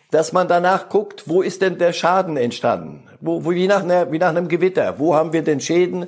dass 0.10 0.32
man 0.32 0.48
danach 0.48 0.88
guckt, 0.88 1.24
wo 1.26 1.42
ist 1.42 1.62
denn 1.62 1.78
der 1.78 1.92
Schaden 1.92 2.38
entstanden? 2.38 3.04
Wo, 3.20 3.44
wo, 3.44 3.52
wie, 3.52 3.68
nach 3.68 3.84
einer, 3.84 4.10
wie 4.10 4.20
nach 4.20 4.30
einem 4.30 4.48
Gewitter. 4.48 4.98
Wo 4.98 5.14
haben 5.14 5.34
wir 5.34 5.42
denn 5.42 5.60
Schäden? 5.60 6.08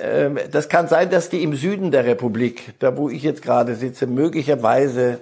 Ähm, 0.00 0.38
das 0.50 0.70
kann 0.70 0.88
sein, 0.88 1.10
dass 1.10 1.28
die 1.28 1.42
im 1.42 1.54
Süden 1.54 1.90
der 1.90 2.06
Republik, 2.06 2.72
da 2.78 2.96
wo 2.96 3.10
ich 3.10 3.22
jetzt 3.22 3.42
gerade 3.42 3.74
sitze, 3.74 4.06
möglicherweise 4.06 5.18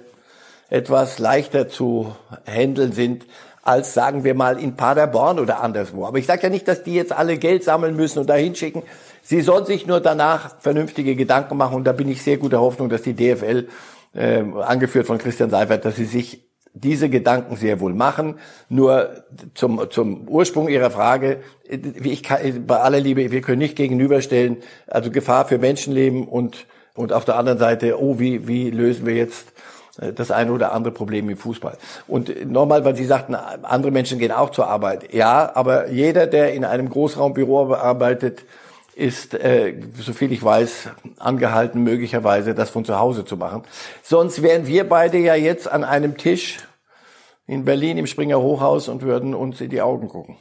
etwas 0.69 1.19
leichter 1.19 1.67
zu 1.67 2.15
handeln 2.47 2.93
sind 2.93 3.25
als, 3.65 3.95
sagen 3.95 4.23
wir 4.23 4.35
mal, 4.35 4.59
in 4.59 4.75
Paderborn 4.77 5.39
oder 5.39 5.59
anderswo. 5.59 6.05
Aber 6.05 6.19
ich 6.19 6.27
sage 6.27 6.43
ja 6.43 6.49
nicht, 6.49 6.67
dass 6.67 6.83
die 6.83 6.93
jetzt 6.93 7.11
alle 7.11 7.37
Geld 7.37 7.63
sammeln 7.63 7.95
müssen 7.95 8.19
und 8.19 8.29
dahin 8.29 8.55
schicken. 8.55 8.83
Sie 9.23 9.41
sollen 9.41 9.65
sich 9.65 9.87
nur 9.87 9.99
danach 9.99 10.59
vernünftige 10.59 11.15
Gedanken 11.15 11.57
machen. 11.57 11.75
Und 11.75 11.83
da 11.85 11.91
bin 11.91 12.07
ich 12.07 12.21
sehr 12.21 12.37
guter 12.37 12.61
Hoffnung, 12.61 12.89
dass 12.89 13.01
die 13.01 13.15
DFL, 13.15 13.67
äh, 14.13 14.43
angeführt 14.61 15.07
von 15.07 15.17
Christian 15.17 15.49
Seifert, 15.49 15.83
dass 15.83 15.95
sie 15.95 16.05
sich 16.05 16.45
diese 16.75 17.09
Gedanken 17.09 17.55
sehr 17.55 17.79
wohl 17.79 17.95
machen. 17.95 18.35
Nur 18.69 19.23
zum, 19.55 19.89
zum 19.89 20.27
Ursprung 20.27 20.69
Ihrer 20.69 20.91
Frage, 20.91 21.39
wie 21.67 22.11
ich 22.11 22.21
kann, 22.21 22.67
bei 22.67 22.79
aller 22.79 22.99
Liebe, 22.99 23.31
wir 23.31 23.41
können 23.41 23.59
nicht 23.59 23.75
gegenüberstellen, 23.75 24.57
also 24.85 25.09
Gefahr 25.09 25.47
für 25.47 25.57
Menschenleben 25.57 26.27
und, 26.27 26.67
und 26.93 27.13
auf 27.13 27.25
der 27.25 27.37
anderen 27.37 27.57
Seite, 27.57 27.99
oh, 27.99 28.19
wie, 28.19 28.47
wie 28.47 28.69
lösen 28.69 29.07
wir 29.07 29.15
jetzt 29.15 29.47
äh, 29.49 29.74
das 29.97 30.31
eine 30.31 30.51
oder 30.51 30.73
andere 30.73 30.93
Problem 30.93 31.29
im 31.29 31.37
Fußball. 31.37 31.77
Und 32.07 32.49
nochmal, 32.51 32.83
weil 32.83 32.95
Sie 32.95 33.05
sagten, 33.05 33.35
andere 33.35 33.91
Menschen 33.91 34.19
gehen 34.19 34.31
auch 34.31 34.49
zur 34.49 34.67
Arbeit. 34.67 35.13
Ja, 35.13 35.51
aber 35.55 35.89
jeder, 35.89 36.27
der 36.27 36.53
in 36.53 36.65
einem 36.65 36.89
Großraumbüro 36.89 37.73
arbeitet, 37.73 38.43
ist, 38.95 39.33
äh, 39.33 39.75
soviel 39.97 40.31
ich 40.31 40.43
weiß, 40.43 40.89
angehalten, 41.19 41.83
möglicherweise 41.83 42.55
das 42.55 42.69
von 42.69 42.85
zu 42.85 42.97
Hause 42.97 43.25
zu 43.25 43.37
machen. 43.37 43.63
Sonst 44.01 44.41
wären 44.41 44.67
wir 44.67 44.87
beide 44.87 45.17
ja 45.17 45.35
jetzt 45.35 45.69
an 45.69 45.83
einem 45.83 46.17
Tisch 46.17 46.59
in 47.45 47.65
Berlin 47.65 47.97
im 47.97 48.07
Springer 48.07 48.41
Hochhaus 48.41 48.87
und 48.87 49.01
würden 49.01 49.35
uns 49.35 49.61
in 49.61 49.69
die 49.69 49.81
Augen 49.81 50.07
gucken. 50.07 50.37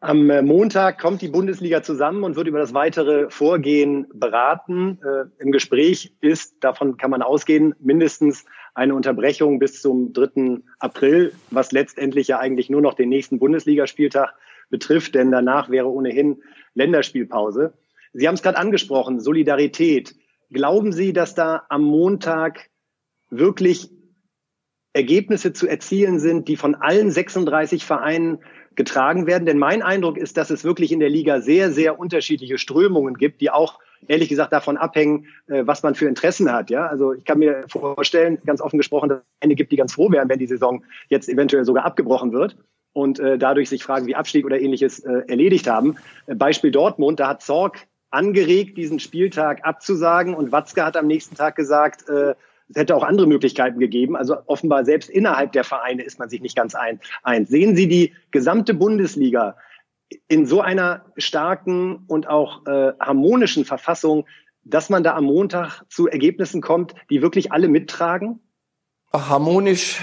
Am 0.00 0.30
äh, 0.30 0.42
Montag 0.42 1.00
kommt 1.00 1.22
die 1.22 1.28
Bundesliga 1.28 1.84
zusammen 1.84 2.24
und 2.24 2.34
wird 2.34 2.48
über 2.48 2.58
das 2.58 2.74
weitere 2.74 3.30
Vorgehen 3.30 4.08
beraten. 4.12 4.98
Äh, 5.00 5.42
Im 5.42 5.52
Gespräch 5.52 6.12
ist, 6.20 6.56
davon 6.58 6.96
kann 6.96 7.12
man 7.12 7.22
ausgehen, 7.22 7.76
mindestens 7.78 8.44
eine 8.74 8.94
Unterbrechung 8.94 9.58
bis 9.58 9.82
zum 9.82 10.12
3. 10.12 10.60
April, 10.78 11.32
was 11.50 11.72
letztendlich 11.72 12.28
ja 12.28 12.38
eigentlich 12.38 12.70
nur 12.70 12.80
noch 12.80 12.94
den 12.94 13.08
nächsten 13.08 13.38
Bundesligaspieltag 13.38 14.34
betrifft, 14.70 15.14
denn 15.14 15.30
danach 15.30 15.70
wäre 15.70 15.88
ohnehin 15.88 16.42
Länderspielpause. 16.74 17.74
Sie 18.12 18.26
haben 18.26 18.34
es 18.34 18.42
gerade 18.42 18.58
angesprochen, 18.58 19.20
Solidarität. 19.20 20.14
Glauben 20.50 20.92
Sie, 20.92 21.12
dass 21.12 21.34
da 21.34 21.64
am 21.68 21.82
Montag 21.82 22.70
wirklich 23.30 23.90
Ergebnisse 24.92 25.52
zu 25.52 25.66
erzielen 25.66 26.18
sind, 26.18 26.48
die 26.48 26.56
von 26.56 26.74
allen 26.74 27.10
36 27.10 27.84
Vereinen 27.84 28.38
getragen 28.74 29.26
werden. 29.26 29.46
Denn 29.46 29.58
mein 29.58 29.82
Eindruck 29.82 30.18
ist, 30.18 30.36
dass 30.36 30.50
es 30.50 30.64
wirklich 30.64 30.92
in 30.92 31.00
der 31.00 31.08
Liga 31.08 31.40
sehr, 31.40 31.72
sehr 31.72 31.98
unterschiedliche 31.98 32.58
Strömungen 32.58 33.14
gibt, 33.14 33.40
die 33.40 33.50
auch 33.50 33.78
ehrlich 34.08 34.28
gesagt 34.28 34.52
davon 34.52 34.76
abhängen, 34.76 35.26
äh, 35.48 35.66
was 35.66 35.82
man 35.82 35.94
für 35.94 36.06
Interessen 36.06 36.52
hat. 36.52 36.70
Ja, 36.70 36.86
also 36.86 37.12
ich 37.12 37.24
kann 37.24 37.38
mir 37.38 37.64
vorstellen, 37.68 38.38
ganz 38.44 38.60
offen 38.60 38.78
gesprochen, 38.78 39.08
dass 39.08 39.18
es 39.18 39.24
eine 39.40 39.54
gibt, 39.54 39.72
die 39.72 39.76
ganz 39.76 39.94
froh 39.94 40.10
wären, 40.10 40.28
wenn 40.28 40.38
die 40.38 40.46
Saison 40.46 40.84
jetzt 41.08 41.28
eventuell 41.28 41.64
sogar 41.64 41.84
abgebrochen 41.84 42.32
wird 42.32 42.56
und 42.92 43.20
äh, 43.20 43.38
dadurch 43.38 43.68
sich 43.68 43.82
fragen, 43.82 44.06
wie 44.06 44.14
Abstieg 44.14 44.44
oder 44.44 44.60
ähnliches 44.60 45.00
äh, 45.00 45.22
erledigt 45.28 45.68
haben. 45.68 45.96
Beispiel 46.26 46.70
Dortmund, 46.70 47.20
da 47.20 47.28
hat 47.28 47.42
Zorg 47.42 47.86
angeregt, 48.10 48.76
diesen 48.76 49.00
Spieltag 49.00 49.64
abzusagen 49.64 50.34
und 50.34 50.52
Watzke 50.52 50.84
hat 50.84 50.96
am 50.96 51.06
nächsten 51.06 51.34
Tag 51.34 51.56
gesagt, 51.56 52.04
es 52.74 52.76
hätte 52.76 52.96
auch 52.96 53.04
andere 53.04 53.26
Möglichkeiten 53.26 53.78
gegeben. 53.78 54.16
Also 54.16 54.36
offenbar 54.46 54.84
selbst 54.84 55.10
innerhalb 55.10 55.52
der 55.52 55.64
Vereine 55.64 56.02
ist 56.02 56.18
man 56.18 56.28
sich 56.28 56.40
nicht 56.40 56.56
ganz 56.56 56.74
ein, 56.74 57.00
eins. 57.22 57.48
Sehen 57.48 57.76
Sie 57.76 57.88
die 57.88 58.12
gesamte 58.30 58.74
Bundesliga 58.74 59.56
in 60.28 60.46
so 60.46 60.60
einer 60.60 61.04
starken 61.16 62.04
und 62.06 62.28
auch 62.28 62.66
äh, 62.66 62.92
harmonischen 62.98 63.64
Verfassung, 63.64 64.26
dass 64.64 64.90
man 64.90 65.02
da 65.02 65.14
am 65.14 65.24
Montag 65.24 65.82
zu 65.88 66.08
Ergebnissen 66.08 66.60
kommt, 66.60 66.94
die 67.10 67.22
wirklich 67.22 67.52
alle 67.52 67.68
mittragen? 67.68 68.40
Harmonisch 69.12 70.00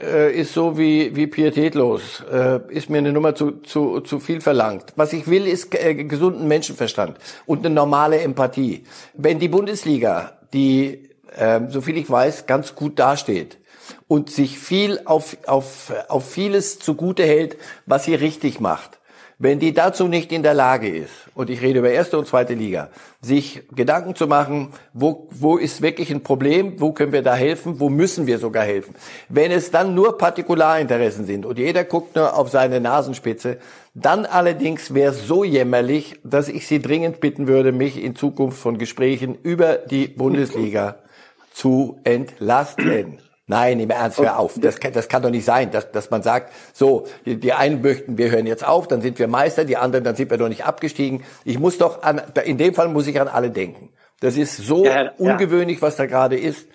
äh, 0.00 0.32
ist 0.38 0.54
so 0.54 0.78
wie, 0.78 1.16
wie 1.16 1.26
pietätlos, 1.26 2.22
äh, 2.30 2.60
ist 2.68 2.90
mir 2.90 2.98
eine 2.98 3.12
Nummer 3.12 3.34
zu, 3.34 3.60
zu, 3.62 4.00
zu 4.00 4.20
viel 4.20 4.40
verlangt. 4.40 4.92
Was 4.94 5.12
ich 5.12 5.26
will, 5.26 5.46
ist 5.46 5.74
äh, 5.74 5.94
gesunden 5.94 6.46
Menschenverstand 6.46 7.16
und 7.44 7.66
eine 7.66 7.74
normale 7.74 8.20
Empathie. 8.20 8.84
Wenn 9.14 9.40
die 9.40 9.48
Bundesliga, 9.48 10.38
die 10.52 11.10
ähm, 11.36 11.70
so 11.70 11.80
viel 11.80 11.96
ich 11.96 12.08
weiß, 12.08 12.46
ganz 12.46 12.76
gut 12.76 12.98
dasteht 12.98 13.58
und 14.06 14.30
sich 14.30 14.58
viel 14.58 15.00
auf, 15.06 15.36
auf, 15.46 15.92
auf 16.08 16.30
vieles 16.30 16.78
zugute 16.78 17.24
hält, 17.24 17.56
was 17.86 18.04
sie 18.04 18.14
richtig 18.14 18.60
macht. 18.60 19.00
Wenn 19.42 19.58
die 19.58 19.72
dazu 19.72 20.06
nicht 20.06 20.30
in 20.30 20.44
der 20.44 20.54
Lage 20.54 20.88
ist, 20.88 21.10
und 21.34 21.50
ich 21.50 21.62
rede 21.62 21.80
über 21.80 21.90
erste 21.90 22.16
und 22.16 22.28
zweite 22.28 22.54
Liga, 22.54 22.90
sich 23.20 23.64
Gedanken 23.74 24.14
zu 24.14 24.28
machen, 24.28 24.68
wo, 24.92 25.26
wo 25.32 25.56
ist 25.56 25.82
wirklich 25.82 26.12
ein 26.12 26.22
Problem, 26.22 26.80
wo 26.80 26.92
können 26.92 27.10
wir 27.10 27.22
da 27.22 27.34
helfen, 27.34 27.80
wo 27.80 27.88
müssen 27.88 28.28
wir 28.28 28.38
sogar 28.38 28.62
helfen. 28.62 28.94
Wenn 29.28 29.50
es 29.50 29.72
dann 29.72 29.96
nur 29.96 30.16
Partikularinteressen 30.16 31.26
sind 31.26 31.44
und 31.44 31.58
jeder 31.58 31.82
guckt 31.82 32.14
nur 32.14 32.38
auf 32.38 32.50
seine 32.50 32.78
Nasenspitze, 32.78 33.58
dann 33.94 34.26
allerdings 34.26 34.94
wäre 34.94 35.10
es 35.10 35.26
so 35.26 35.42
jämmerlich, 35.42 36.20
dass 36.22 36.48
ich 36.48 36.68
Sie 36.68 36.80
dringend 36.80 37.18
bitten 37.18 37.48
würde, 37.48 37.72
mich 37.72 38.00
in 38.00 38.14
Zukunft 38.14 38.60
von 38.60 38.78
Gesprächen 38.78 39.36
über 39.42 39.74
die 39.74 40.06
Bundesliga 40.06 40.98
zu 41.52 41.98
entlasten. 42.04 43.18
Nein, 43.46 43.80
im 43.80 43.90
Ernst, 43.90 44.18
hör 44.18 44.38
auf. 44.38 44.54
Das 44.60 44.78
kann, 44.78 44.92
das 44.92 45.08
kann 45.08 45.22
doch 45.22 45.30
nicht 45.30 45.44
sein, 45.44 45.72
dass, 45.72 45.90
dass 45.90 46.10
man 46.10 46.22
sagt, 46.22 46.52
so, 46.72 47.06
die, 47.26 47.40
die 47.40 47.52
einen 47.52 47.82
möchten, 47.82 48.16
wir 48.16 48.30
hören 48.30 48.46
jetzt 48.46 48.66
auf, 48.66 48.86
dann 48.86 49.02
sind 49.02 49.18
wir 49.18 49.26
Meister, 49.26 49.64
die 49.64 49.76
anderen, 49.76 50.04
dann 50.04 50.14
sind 50.14 50.30
wir 50.30 50.38
doch 50.38 50.48
nicht 50.48 50.64
abgestiegen. 50.64 51.24
Ich 51.44 51.58
muss 51.58 51.76
doch 51.76 52.02
an, 52.02 52.22
in 52.44 52.56
dem 52.56 52.74
Fall 52.74 52.88
muss 52.88 53.06
ich 53.08 53.20
an 53.20 53.28
alle 53.28 53.50
denken. 53.50 53.90
Das 54.20 54.36
ist 54.36 54.56
so 54.56 54.84
ja, 54.84 55.04
ja. 55.04 55.12
ungewöhnlich, 55.18 55.82
was 55.82 55.96
da 55.96 56.06
gerade 56.06 56.38
ist. 56.38 56.68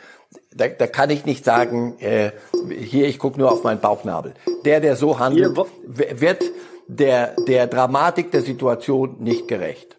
Da, 0.54 0.68
da 0.68 0.88
kann 0.88 1.10
ich 1.10 1.26
nicht 1.26 1.46
sagen, 1.46 1.98
äh, 2.00 2.32
hier, 2.78 3.08
ich 3.08 3.18
gucke 3.18 3.40
nur 3.40 3.50
auf 3.50 3.64
meinen 3.64 3.80
Bauchnabel. 3.80 4.34
Der, 4.66 4.82
der 4.82 4.98
so 4.98 5.20
handelt, 5.20 5.58
wird 5.86 6.44
der, 6.88 7.36
der 7.48 7.68
Dramatik 7.68 8.32
der 8.32 8.42
Situation 8.42 9.16
nicht 9.20 9.48
gerecht. 9.48 9.96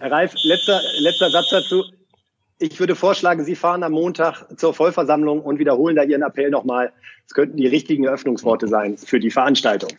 Herr 0.00 0.10
Reif, 0.10 0.32
letzter, 0.42 0.80
letzter 0.98 1.30
Satz 1.30 1.50
dazu 1.50 1.84
ich 2.58 2.80
würde 2.80 2.96
vorschlagen, 2.96 3.44
Sie 3.44 3.54
fahren 3.54 3.82
am 3.82 3.92
Montag 3.92 4.46
zur 4.58 4.74
Vollversammlung 4.74 5.40
und 5.42 5.58
wiederholen 5.58 5.96
da 5.96 6.02
Ihren 6.02 6.22
Appell 6.22 6.50
nochmal. 6.50 6.92
Es 7.26 7.34
könnten 7.34 7.56
die 7.56 7.66
richtigen 7.66 8.04
Eröffnungsworte 8.04 8.66
sein 8.68 8.96
für 8.96 9.20
die 9.20 9.30
Veranstaltung. 9.30 9.90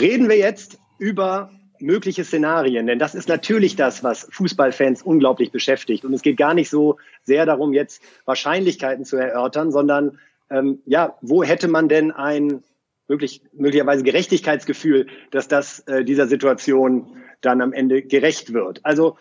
Reden 0.00 0.28
wir 0.28 0.36
jetzt 0.36 0.78
über 0.98 1.50
mögliche 1.78 2.24
Szenarien, 2.24 2.86
denn 2.86 2.98
das 2.98 3.14
ist 3.14 3.28
natürlich 3.28 3.76
das, 3.76 4.02
was 4.02 4.28
Fußballfans 4.30 5.02
unglaublich 5.02 5.50
beschäftigt. 5.50 6.04
Und 6.04 6.14
es 6.14 6.22
geht 6.22 6.36
gar 6.36 6.54
nicht 6.54 6.70
so 6.70 6.96
sehr 7.22 7.44
darum, 7.44 7.72
jetzt 7.72 8.02
Wahrscheinlichkeiten 8.24 9.04
zu 9.04 9.16
erörtern, 9.16 9.72
sondern 9.72 10.18
ähm, 10.48 10.80
ja, 10.86 11.18
wo 11.20 11.42
hätte 11.42 11.68
man 11.68 11.88
denn 11.88 12.12
ein 12.12 12.62
möglich, 13.08 13.42
möglicherweise 13.52 14.04
Gerechtigkeitsgefühl, 14.04 15.08
dass 15.32 15.48
das 15.48 15.80
äh, 15.80 16.04
dieser 16.04 16.28
Situation 16.28 17.16
dann 17.40 17.60
am 17.60 17.72
Ende 17.72 18.02
gerecht 18.02 18.52
wird? 18.52 18.84
Also 18.84 19.16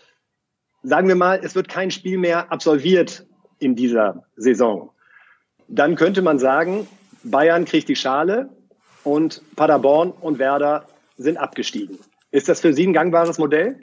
sagen 0.85 1.07
wir 1.07 1.15
mal, 1.15 1.39
es 1.43 1.55
wird 1.55 1.67
kein 1.67 1.91
Spiel 1.91 2.17
mehr 2.17 2.51
absolviert 2.51 3.25
in 3.59 3.75
dieser 3.75 4.23
Saison. 4.35 4.91
Dann 5.67 5.95
könnte 5.95 6.21
man 6.21 6.39
sagen, 6.39 6.87
Bayern 7.23 7.65
kriegt 7.65 7.89
die 7.89 7.95
Schale 7.95 8.49
und 9.03 9.41
Paderborn 9.55 10.11
und 10.11 10.39
Werder 10.39 10.85
sind 11.17 11.37
abgestiegen. 11.37 11.97
Ist 12.31 12.49
das 12.49 12.61
für 12.61 12.73
Sie 12.73 12.85
ein 12.85 12.93
gangbares 12.93 13.37
Modell? 13.37 13.79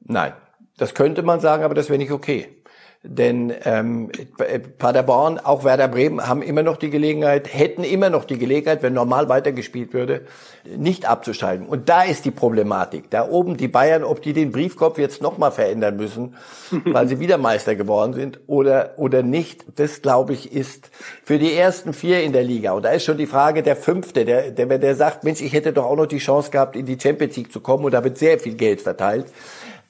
Nein, 0.00 0.32
das 0.78 0.94
könnte 0.94 1.22
man 1.22 1.40
sagen, 1.40 1.62
aber 1.62 1.74
das 1.74 1.88
wäre 1.88 1.98
nicht 1.98 2.12
okay. 2.12 2.62
Denn 3.06 3.52
ähm, 3.64 4.10
Paderborn, 4.78 5.38
auch 5.38 5.62
Werder 5.62 5.88
Bremen 5.88 6.26
haben 6.26 6.40
immer 6.40 6.62
noch 6.62 6.78
die 6.78 6.88
Gelegenheit, 6.88 7.52
hätten 7.52 7.84
immer 7.84 8.08
noch 8.08 8.24
die 8.24 8.38
Gelegenheit, 8.38 8.82
wenn 8.82 8.94
normal 8.94 9.28
weitergespielt 9.28 9.92
würde, 9.92 10.22
nicht 10.64 11.06
abzusteigen. 11.06 11.66
Und 11.66 11.90
da 11.90 12.02
ist 12.02 12.24
die 12.24 12.30
Problematik. 12.30 13.10
Da 13.10 13.28
oben 13.28 13.58
die 13.58 13.68
Bayern, 13.68 14.04
ob 14.04 14.22
die 14.22 14.32
den 14.32 14.52
Briefkopf 14.52 14.96
jetzt 14.96 15.20
nochmal 15.20 15.52
verändern 15.52 15.98
müssen, 15.98 16.34
weil 16.86 17.06
sie 17.06 17.20
wieder 17.20 17.36
Meister 17.36 17.74
geworden 17.74 18.14
sind 18.14 18.40
oder, 18.46 18.94
oder 18.96 19.22
nicht, 19.22 19.66
das 19.76 20.00
glaube 20.00 20.32
ich 20.32 20.50
ist 20.50 20.90
für 21.22 21.38
die 21.38 21.52
ersten 21.52 21.92
vier 21.92 22.22
in 22.22 22.32
der 22.32 22.44
Liga. 22.44 22.72
Und 22.72 22.86
da 22.86 22.88
ist 22.88 23.04
schon 23.04 23.18
die 23.18 23.26
Frage 23.26 23.62
der 23.62 23.76
Fünfte, 23.76 24.24
der, 24.24 24.50
der, 24.50 24.78
der 24.78 24.96
sagt, 24.96 25.24
Mensch, 25.24 25.42
ich 25.42 25.52
hätte 25.52 25.74
doch 25.74 25.84
auch 25.84 25.96
noch 25.96 26.06
die 26.06 26.16
Chance 26.16 26.50
gehabt, 26.50 26.74
in 26.74 26.86
die 26.86 26.98
Champions 26.98 27.36
League 27.36 27.52
zu 27.52 27.60
kommen 27.60 27.84
und 27.84 27.92
da 27.92 28.02
wird 28.02 28.16
sehr 28.16 28.38
viel 28.38 28.54
Geld 28.54 28.80
verteilt. 28.80 29.26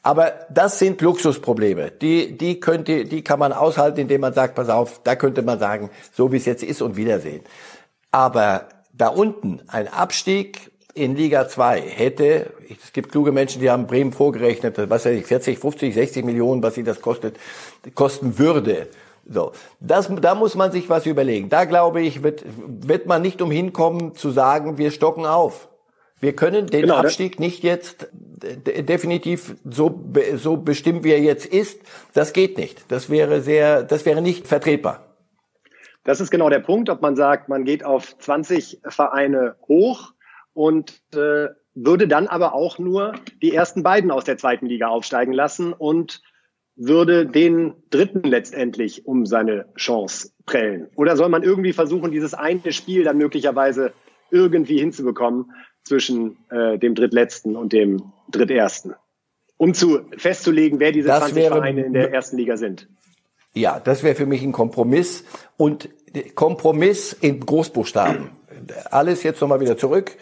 Aber 0.05 0.35
das 0.51 0.79
sind 0.79 1.01
Luxusprobleme. 1.01 1.91
Die, 1.91 2.37
die 2.37 2.61
könnte, 2.61 3.07
die 3.07 3.25
kann 3.25 3.39
man 3.39 3.55
aushalten, 3.55 4.01
indem 4.01 4.21
man 4.21 4.35
sagt, 4.35 4.55
pass 4.55 4.69
auf, 4.69 5.01
da 5.03 5.17
könnte 5.17 5.41
man 5.41 5.59
sagen, 5.59 5.89
so 6.13 6.31
wie 6.31 6.37
es 6.37 6.45
jetzt 6.45 6.63
ist 6.63 6.83
und 6.83 6.97
Wiedersehen. 6.97 7.41
Aber 8.11 8.69
da 8.93 9.09
unten 9.09 9.61
ein 9.67 9.89
Abstieg 9.89 10.71
in 10.93 11.17
Liga 11.17 11.49
2 11.49 11.81
hätte, 11.81 12.53
es 12.69 12.93
gibt 12.93 13.13
kluge 13.13 13.33
Menschen, 13.33 13.63
die 13.63 13.71
haben 13.71 13.87
Bremen 13.87 14.13
vorgerechnet, 14.13 14.77
was 14.77 15.07
weiß 15.07 15.19
ich, 15.19 15.25
40, 15.25 15.59
50, 15.59 15.95
60 15.95 16.25
Millionen, 16.25 16.63
was 16.63 16.75
sie 16.75 16.85
das 16.85 17.01
kostet, 17.01 17.39
kosten 17.95 18.39
würde. 18.39 18.89
So, 19.27 19.53
das, 19.81 20.11
da 20.21 20.35
muss 20.35 20.55
man 20.55 20.71
sich 20.71 20.91
was 20.91 21.07
überlegen. 21.07 21.49
Da 21.49 21.65
glaube 21.65 22.03
ich, 22.03 22.23
wird, 22.23 22.45
wird 22.47 23.07
man 23.07 23.23
nicht 23.23 23.41
umhin 23.41 23.73
kommen 23.73 24.15
zu 24.15 24.31
sagen, 24.31 24.77
wir 24.77 24.91
stocken 24.91 25.25
auf. 25.25 25.69
Wir 26.21 26.35
können 26.35 26.67
den 26.67 26.83
genau, 26.83 26.97
Abstieg 26.97 27.39
nicht 27.39 27.63
jetzt 27.63 28.09
definitiv 28.13 29.57
so, 29.65 30.01
so 30.37 30.57
bestimmen, 30.57 31.05
wie 31.05 31.13
er 31.13 31.21
jetzt 31.21 31.47
ist. 31.47 31.81
Das 32.15 32.33
geht 32.33 32.57
nicht. 32.57 32.91
Das 32.91 33.11
wäre 33.11 33.41
sehr, 33.41 33.83
das 33.83 34.07
wäre 34.07 34.23
nicht 34.23 34.47
vertretbar. 34.47 35.15
Das 36.05 36.21
ist 36.21 36.31
genau 36.31 36.51
der 36.51 36.61
Punkt, 36.61 36.91
ob 36.91 37.01
man 37.01 37.17
sagt, 37.17 37.49
man 37.49 37.65
geht 37.65 37.85
auf 37.85 38.17
20 38.19 38.81
Vereine 38.87 39.57
hoch 39.67 40.13
und 40.53 41.01
äh, 41.15 41.49
würde 41.75 42.07
dann 42.07 42.29
aber 42.29 42.55
auch 42.55 42.79
nur 42.79 43.15
die 43.43 43.55
ersten 43.55 43.83
beiden 43.83 44.11
aus 44.11 44.25
der 44.25 44.39
zweiten 44.39 44.67
Liga 44.67 44.89
aufsteigen 44.89 45.33
lassen 45.33 45.73
und 45.73 46.23
würde 46.77 47.27
den 47.27 47.75
dritten 47.91 48.23
letztendlich 48.23 49.07
um 49.07 49.27
seine 49.27 49.67
Chance 49.77 50.31
prellen? 50.45 50.89
Oder 50.97 51.17
soll 51.17 51.29
man 51.29 51.43
irgendwie 51.43 51.73
versuchen, 51.73 52.11
dieses 52.11 52.35
eine 52.35 52.73
Spiel 52.73 53.05
dann 53.05 53.17
möglicherweise 53.17 53.93
irgendwie 54.31 54.79
hinzubekommen, 54.79 55.53
zwischen 55.85 56.37
äh, 56.51 56.79
dem 56.79 56.95
Drittletzten 56.95 57.57
und 57.57 57.73
dem 57.73 58.13
Drittersten, 58.31 58.95
um 59.57 59.75
zu 59.75 60.01
festzulegen, 60.17 60.81
wer 60.81 60.93
diese 60.93 61.09
das 61.09 61.19
20 61.21 61.37
wäre, 61.37 61.55
Vereine 61.55 61.85
in 61.85 61.93
der 61.93 62.13
ersten 62.13 62.37
Liga 62.37 62.57
sind. 62.57 62.89
Ja, 63.55 63.79
das 63.79 64.03
wäre 64.03 64.15
für 64.15 64.27
mich 64.27 64.43
ein 64.43 64.53
Kompromiss 64.53 65.25
und 65.57 65.89
Kompromiss 66.35 67.13
in 67.13 67.41
Großbuchstaben. 67.41 68.31
Alles 68.91 69.23
jetzt 69.23 69.41
nochmal 69.41 69.61
wieder 69.61 69.77
zurück. 69.77 70.13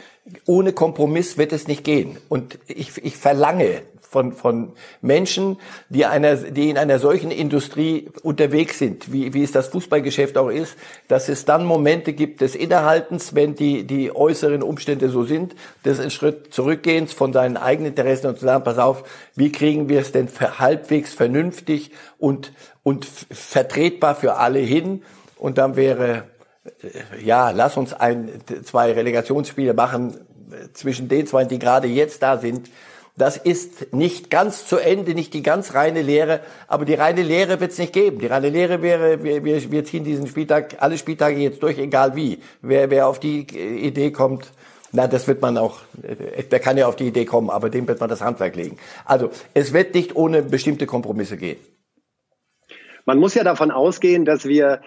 Ohne 0.47 0.73
Kompromiss 0.73 1.39
wird 1.39 1.53
es 1.53 1.69
nicht 1.69 1.85
gehen. 1.85 2.19
Und 2.29 2.59
ich, 2.67 3.03
ich 3.05 3.17
verlange 3.17 3.83
von, 4.13 4.33
von 4.33 4.73
Menschen, 5.01 5.57
die, 5.89 6.05
einer, 6.05 6.37
die 6.37 6.69
in 6.69 6.77
einer 6.77 6.99
solchen 6.99 7.31
Industrie 7.31 8.11
unterwegs 8.23 8.79
sind, 8.79 9.11
wie, 9.11 9.33
wie 9.33 9.43
es 9.43 9.53
das 9.53 9.69
Fußballgeschäft 9.69 10.37
auch 10.37 10.51
ist, 10.51 10.77
dass 11.09 11.31
es 11.31 11.47
dann 11.47 11.65
Momente 11.65 12.13
gibt 12.13 12.43
des 12.43 12.55
Innehaltens, 12.55 13.35
wenn 13.35 13.55
die, 13.55 13.85
die 13.85 14.15
äußeren 14.15 14.63
Umstände 14.63 15.09
so 15.09 15.25
sind, 15.25 15.55
des 15.85 15.99
einen 15.99 16.11
Schritt 16.11 16.53
zurückgehens 16.53 17.15
von 17.15 17.33
seinen 17.33 17.57
eigenen 17.57 17.93
Interessen 17.93 18.27
und 18.27 18.39
zu 18.39 18.45
sagen, 18.45 18.65
pass 18.65 18.79
auf, 18.79 19.05
wie 19.35 19.51
kriegen 19.51 19.89
wir 19.89 20.01
es 20.01 20.13
denn 20.13 20.29
halbwegs 20.59 21.15
vernünftig 21.15 21.91
und, 22.19 22.53
und 22.83 23.07
vertretbar 23.07 24.15
für 24.15 24.35
alle 24.35 24.59
hin? 24.59 25.03
Und 25.39 25.57
dann 25.57 25.75
wäre, 25.75 26.25
äh, 26.83 27.25
ja, 27.25 27.51
lass 27.51 27.79
uns 27.79 27.95
ein, 27.95 28.29
zwei 28.63 28.93
Relegationsspiele 28.93 29.73
machen 29.73 30.15
äh, 30.51 30.73
zwischen 30.75 31.09
den 31.09 31.27
zwei, 31.27 31.47
die 31.47 31.59
gerade 31.59 31.89
jetzt 31.89 32.23
da 32.23 32.37
sind, 32.37 32.69
das 33.17 33.37
ist 33.37 33.93
nicht 33.93 34.31
ganz 34.31 34.67
zu 34.67 34.79
Ende, 34.79 35.15
nicht 35.15 35.35
die 35.35 35.43
ganz 35.43 35.75
reine 35.75 36.01
Lehre, 36.01 36.41
aber 36.67 36.85
die 36.85 36.95
reine 36.95 37.23
Lehre 37.23 37.61
wird 37.61 37.73
es 37.73 37.79
nicht 37.79 37.93
geben. 37.93 38.19
Die 38.19 38.27
reine 38.27 38.49
Lehre 38.49 38.81
wäre, 38.81 39.23
wir, 39.23 39.45
wir, 39.45 39.71
wir 39.71 39.85
ziehen 39.85 40.05
diesen 40.05 40.27
Spieltag, 40.27 40.77
alle 40.81 40.97
Spieltage 40.97 41.39
jetzt 41.39 41.63
durch, 41.63 41.79
egal 41.79 42.17
wie. 42.17 42.39
Wer, 42.63 42.91
wer 42.91 43.09
auf 43.09 43.21
die 43.21 43.41
Idee 43.41 44.13
kommt, 44.13 44.51
na, 44.93 45.07
das 45.07 45.27
wird 45.27 45.41
man 45.41 45.57
auch, 45.59 45.81
der 45.97 46.61
kann 46.61 46.77
ja 46.77 46.87
auf 46.87 46.97
die 46.97 47.09
Idee 47.09 47.25
kommen, 47.25 47.51
aber 47.51 47.71
dem 47.71 47.89
wird 47.89 48.01
man 48.01 48.11
das 48.11 48.21
Handwerk 48.21 48.57
legen. 48.57 48.77
Also, 49.05 49.31
es 49.55 49.73
wird 49.73 49.95
nicht 49.95 50.17
ohne 50.17 50.43
bestimmte 50.43 50.87
Kompromisse 50.87 51.37
gehen. 51.37 51.59
Man 53.07 53.19
muss 53.19 53.35
ja 53.35 53.43
davon 53.43 53.71
ausgehen, 53.71 54.25
dass 54.25 54.47
wir 54.47 54.81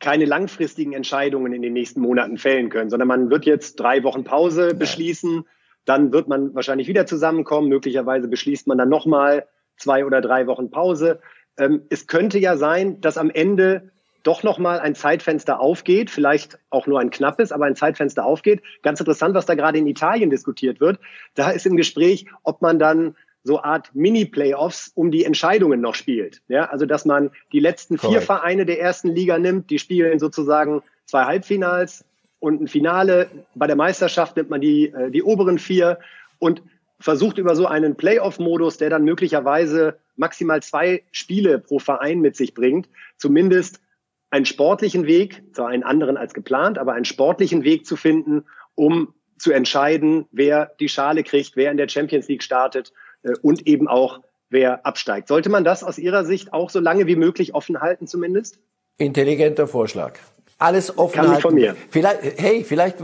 keine 0.00 0.24
langfristigen 0.24 0.92
Entscheidungen 0.92 1.52
in 1.52 1.62
den 1.62 1.72
nächsten 1.72 2.00
Monaten 2.00 2.36
fällen 2.36 2.68
können, 2.68 2.90
sondern 2.90 3.08
man 3.08 3.30
wird 3.30 3.46
jetzt 3.46 3.76
drei 3.76 4.02
Wochen 4.02 4.24
Pause 4.24 4.74
beschließen. 4.74 5.44
Dann 5.84 6.12
wird 6.12 6.28
man 6.28 6.54
wahrscheinlich 6.54 6.88
wieder 6.88 7.06
zusammenkommen. 7.06 7.68
Möglicherweise 7.68 8.28
beschließt 8.28 8.66
man 8.66 8.78
dann 8.78 8.88
nochmal 8.88 9.46
zwei 9.76 10.04
oder 10.04 10.20
drei 10.20 10.46
Wochen 10.46 10.70
Pause. 10.70 11.20
Ähm, 11.58 11.82
es 11.90 12.06
könnte 12.06 12.38
ja 12.38 12.56
sein, 12.56 13.00
dass 13.00 13.18
am 13.18 13.30
Ende 13.30 13.90
doch 14.22 14.42
nochmal 14.42 14.80
ein 14.80 14.94
Zeitfenster 14.94 15.60
aufgeht, 15.60 16.10
vielleicht 16.10 16.58
auch 16.70 16.86
nur 16.86 16.98
ein 16.98 17.10
knappes, 17.10 17.52
aber 17.52 17.66
ein 17.66 17.76
Zeitfenster 17.76 18.24
aufgeht. 18.24 18.62
Ganz 18.82 18.98
interessant, 18.98 19.34
was 19.34 19.46
da 19.46 19.54
gerade 19.54 19.78
in 19.78 19.86
Italien 19.86 20.30
diskutiert 20.30 20.80
wird. 20.80 20.98
Da 21.34 21.50
ist 21.50 21.66
im 21.66 21.76
Gespräch, 21.76 22.26
ob 22.42 22.62
man 22.62 22.78
dann 22.78 23.16
so 23.42 23.62
Art 23.62 23.94
Mini-Playoffs 23.94 24.92
um 24.94 25.10
die 25.10 25.24
Entscheidungen 25.24 25.82
noch 25.82 25.94
spielt. 25.94 26.40
Ja, 26.48 26.70
also 26.70 26.86
dass 26.86 27.04
man 27.04 27.30
die 27.52 27.60
letzten 27.60 27.98
vier 27.98 28.08
Correct. 28.08 28.24
Vereine 28.24 28.64
der 28.64 28.80
ersten 28.80 29.08
Liga 29.08 29.38
nimmt, 29.38 29.68
die 29.68 29.78
spielen 29.78 30.18
sozusagen 30.18 30.82
zwei 31.04 31.24
Halbfinals, 31.24 32.06
und 32.44 32.60
ein 32.60 32.68
Finale. 32.68 33.30
Bei 33.54 33.66
der 33.66 33.74
Meisterschaft 33.74 34.36
nimmt 34.36 34.50
man 34.50 34.60
die, 34.60 34.88
äh, 34.88 35.10
die 35.10 35.22
oberen 35.22 35.58
vier 35.58 35.98
und 36.38 36.62
versucht 37.00 37.38
über 37.38 37.56
so 37.56 37.66
einen 37.66 37.96
Playoff-Modus, 37.96 38.76
der 38.76 38.90
dann 38.90 39.04
möglicherweise 39.04 39.98
maximal 40.16 40.62
zwei 40.62 41.02
Spiele 41.10 41.58
pro 41.58 41.78
Verein 41.78 42.20
mit 42.20 42.36
sich 42.36 42.52
bringt, 42.52 42.88
zumindest 43.16 43.80
einen 44.30 44.44
sportlichen 44.44 45.06
Weg, 45.06 45.42
zwar 45.52 45.68
einen 45.68 45.84
anderen 45.84 46.16
als 46.16 46.34
geplant, 46.34 46.76
aber 46.76 46.92
einen 46.92 47.06
sportlichen 47.06 47.64
Weg 47.64 47.86
zu 47.86 47.96
finden, 47.96 48.44
um 48.74 49.14
zu 49.38 49.50
entscheiden, 49.50 50.26
wer 50.30 50.72
die 50.80 50.88
Schale 50.88 51.22
kriegt, 51.22 51.56
wer 51.56 51.70
in 51.70 51.78
der 51.78 51.88
Champions 51.88 52.28
League 52.28 52.42
startet 52.42 52.92
äh, 53.22 53.32
und 53.40 53.66
eben 53.66 53.88
auch 53.88 54.20
wer 54.50 54.84
absteigt. 54.84 55.28
Sollte 55.28 55.48
man 55.48 55.64
das 55.64 55.82
aus 55.82 55.98
Ihrer 55.98 56.26
Sicht 56.26 56.52
auch 56.52 56.68
so 56.68 56.78
lange 56.78 57.06
wie 57.06 57.16
möglich 57.16 57.54
offen 57.54 57.80
halten 57.80 58.06
zumindest? 58.06 58.58
Intelligenter 58.98 59.66
Vorschlag 59.66 60.18
alles 60.58 60.96
offen 60.96 61.16
Kann 61.16 61.28
halten. 61.28 61.42
Von 61.42 61.54
mir. 61.54 61.76
Vielleicht, 61.90 62.20
hey, 62.38 62.64
vielleicht, 62.64 62.98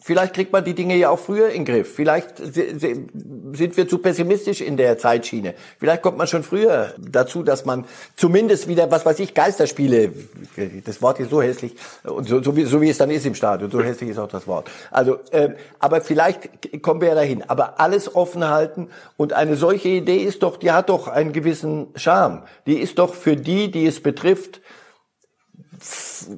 vielleicht 0.00 0.34
kriegt 0.34 0.52
man 0.52 0.64
die 0.64 0.74
Dinge 0.74 0.96
ja 0.96 1.10
auch 1.10 1.18
früher 1.18 1.48
in 1.48 1.64
den 1.64 1.74
Griff. 1.74 1.94
Vielleicht 1.94 2.38
sind 2.38 3.76
wir 3.76 3.88
zu 3.88 3.98
pessimistisch 3.98 4.60
in 4.60 4.76
der 4.76 4.96
Zeitschiene. 4.96 5.54
Vielleicht 5.78 6.02
kommt 6.02 6.18
man 6.18 6.26
schon 6.26 6.44
früher 6.44 6.94
dazu, 6.98 7.42
dass 7.42 7.64
man 7.64 7.84
zumindest 8.16 8.68
wieder, 8.68 8.90
was 8.90 9.04
weiß 9.04 9.18
ich, 9.18 9.34
Geisterspiele, 9.34 10.12
das 10.84 11.02
Wort 11.02 11.18
ist 11.18 11.30
so 11.30 11.42
hässlich, 11.42 11.74
und 12.04 12.28
so, 12.28 12.42
so, 12.42 12.56
wie, 12.56 12.64
so 12.64 12.80
wie 12.80 12.90
es 12.90 12.98
dann 12.98 13.10
ist 13.10 13.26
im 13.26 13.34
Stadion, 13.34 13.70
so 13.70 13.82
hässlich 13.82 14.10
ist 14.10 14.18
auch 14.18 14.28
das 14.28 14.46
Wort. 14.46 14.70
Also, 14.90 15.18
äh, 15.32 15.50
aber 15.80 16.00
vielleicht 16.00 16.82
kommen 16.82 17.00
wir 17.00 17.08
ja 17.08 17.14
dahin. 17.14 17.42
Aber 17.48 17.80
alles 17.80 18.14
offen 18.14 18.48
halten 18.48 18.88
und 19.16 19.32
eine 19.32 19.56
solche 19.56 19.88
Idee 19.88 20.18
ist 20.18 20.42
doch, 20.42 20.56
die 20.56 20.70
hat 20.70 20.88
doch 20.88 21.08
einen 21.08 21.32
gewissen 21.32 21.88
Charme. 21.96 22.42
Die 22.66 22.78
ist 22.78 22.98
doch 22.98 23.14
für 23.14 23.36
die, 23.36 23.70
die 23.70 23.86
es 23.86 24.00
betrifft, 24.00 24.60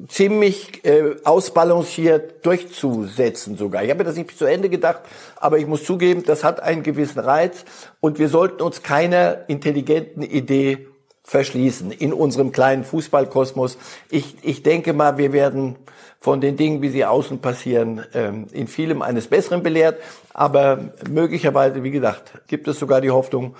ziemlich 0.09 0.85
äh, 0.85 1.17
ausbalanciert 1.25 2.45
durchzusetzen 2.45 3.57
sogar. 3.57 3.85
Ich 3.85 3.91
habe 3.91 3.99
mir 3.99 4.05
das 4.05 4.17
nicht 4.17 4.29
bis 4.29 4.39
zu 4.39 4.45
Ende 4.45 4.69
gedacht, 4.69 5.01
aber 5.37 5.59
ich 5.59 5.67
muss 5.67 5.85
zugeben, 5.85 6.23
das 6.25 6.45
hat 6.45 6.61
einen 6.61 6.83
gewissen 6.83 7.21
Reiz 7.21 7.65
und 8.01 8.19
wir 8.19 8.29
sollten 8.29 8.63
uns 8.63 8.83
keiner 8.83 9.49
intelligenten 9.49 10.23
Idee 10.23 10.87
verschließen 11.25 11.91
in 11.91 12.13
unserem 12.13 12.53
kleinen 12.53 12.85
Fußballkosmos. 12.85 13.79
Ich, 14.11 14.37
ich 14.43 14.63
denke 14.63 14.93
mal, 14.93 15.19
wir 15.19 15.33
werden 15.33 15.77
von 16.21 16.41
den 16.41 16.57
Dingen, 16.57 16.83
wie 16.83 16.89
sie 16.89 17.05
außen 17.05 17.41
passieren, 17.41 18.05
ähm, 18.15 18.47
in 18.53 18.69
vielem 18.69 19.03
eines 19.03 19.27
Besseren 19.27 19.63
belehrt. 19.63 20.01
Aber 20.33 20.91
möglicherweise, 21.09 21.83
wie 21.83 21.91
gesagt, 21.91 22.33
gibt 22.47 22.69
es 22.69 22.79
sogar 22.79 23.01
die 23.01 23.11
Hoffnung, 23.11 23.57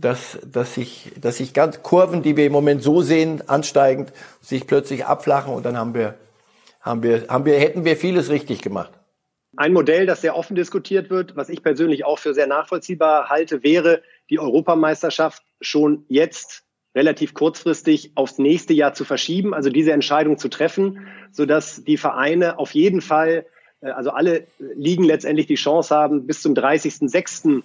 dass, 0.00 0.38
dass 0.44 0.74
sich, 0.74 1.12
dass 1.20 1.36
sich 1.36 1.54
ganz 1.54 1.82
Kurven, 1.82 2.22
die 2.22 2.36
wir 2.36 2.46
im 2.46 2.52
Moment 2.52 2.82
so 2.82 3.02
sehen, 3.02 3.42
ansteigend, 3.48 4.12
sich 4.40 4.66
plötzlich 4.66 5.06
abflachen 5.06 5.52
und 5.52 5.64
dann 5.64 5.76
haben 5.76 5.94
wir, 5.94 6.14
haben 6.80 7.02
wir, 7.02 7.26
haben 7.28 7.44
wir, 7.44 7.58
hätten 7.58 7.84
wir 7.84 7.96
vieles 7.96 8.30
richtig 8.30 8.62
gemacht. 8.62 8.92
Ein 9.56 9.72
Modell, 9.72 10.04
das 10.04 10.20
sehr 10.20 10.36
offen 10.36 10.54
diskutiert 10.54 11.08
wird, 11.08 11.34
was 11.34 11.48
ich 11.48 11.62
persönlich 11.62 12.04
auch 12.04 12.18
für 12.18 12.34
sehr 12.34 12.46
nachvollziehbar 12.46 13.30
halte, 13.30 13.62
wäre 13.62 14.02
die 14.28 14.38
Europameisterschaft 14.38 15.42
schon 15.60 16.04
jetzt 16.08 16.64
relativ 16.94 17.34
kurzfristig 17.34 18.12
aufs 18.14 18.38
nächste 18.38 18.74
Jahr 18.74 18.92
zu 18.92 19.04
verschieben, 19.04 19.54
also 19.54 19.70
diese 19.70 19.92
Entscheidung 19.92 20.38
zu 20.38 20.48
treffen, 20.48 21.06
so 21.30 21.46
dass 21.46 21.84
die 21.84 21.96
Vereine 21.96 22.58
auf 22.58 22.72
jeden 22.72 23.00
Fall, 23.00 23.46
äh, 23.80 23.90
also 23.90 24.10
alle 24.10 24.46
Ligen 24.58 25.04
letztendlich 25.04 25.46
die 25.46 25.54
Chance 25.54 25.94
haben, 25.94 26.26
bis 26.26 26.42
zum 26.42 26.54
30.06 26.54 27.58
äh, 27.58 27.62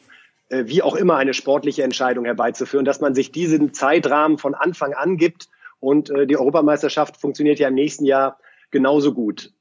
wie 0.68 0.82
auch 0.82 0.96
immer 0.96 1.18
eine 1.18 1.34
sportliche 1.34 1.84
Entscheidung 1.84 2.26
herbeizuführen, 2.26 2.86
dass 2.86 3.02
man 3.02 3.16
sich 3.16 3.32
diesen 3.32 3.74
Zeitrahmen 3.74 4.38
von 4.38 4.54
Anfang 4.54 4.94
an 4.94 5.18
gibt, 5.18 5.48
Und 5.82 6.12
äh, 6.12 6.26
die 6.28 6.38
Europameisterschaft 6.38 7.18
funktioniert 7.18 7.60
ja 7.60 7.68
im 7.68 7.74
nächsten 7.74 8.06
Jahr 8.06 8.38
genauso 8.70 9.14
gut. 9.14 9.52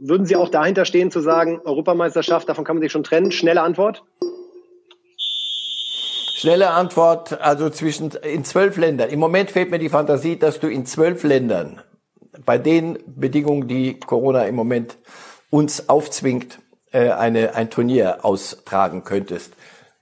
Würden 0.00 0.26
Sie 0.26 0.34
auch 0.34 0.48
dahinter 0.48 0.84
stehen 0.84 1.12
zu 1.12 1.20
sagen, 1.20 1.60
Europameisterschaft, 1.64 2.48
davon 2.48 2.64
kann 2.64 2.76
man 2.76 2.82
sich 2.82 2.90
schon 2.90 3.04
trennen? 3.04 3.30
Schnelle 3.30 3.62
Antwort? 3.62 4.02
Schnelle 6.34 6.70
Antwort, 6.70 7.40
also 7.40 7.68
zwischen 7.68 8.10
in 8.22 8.44
zwölf 8.44 8.76
Ländern. 8.76 9.10
Im 9.10 9.18
Moment 9.18 9.50
fehlt 9.50 9.70
mir 9.70 9.78
die 9.78 9.88
Fantasie, 9.88 10.38
dass 10.38 10.58
du 10.58 10.68
in 10.68 10.86
zwölf 10.86 11.22
Ländern 11.22 11.82
bei 12.44 12.58
den 12.58 12.98
Bedingungen, 13.06 13.68
die 13.68 13.98
Corona 14.00 14.44
im 14.44 14.54
Moment 14.54 14.96
uns 15.50 15.88
aufzwingt, 15.88 16.60
äh, 16.92 17.10
eine, 17.10 17.54
ein 17.56 17.70
Turnier 17.70 18.24
austragen 18.24 19.04
könntest. 19.04 19.52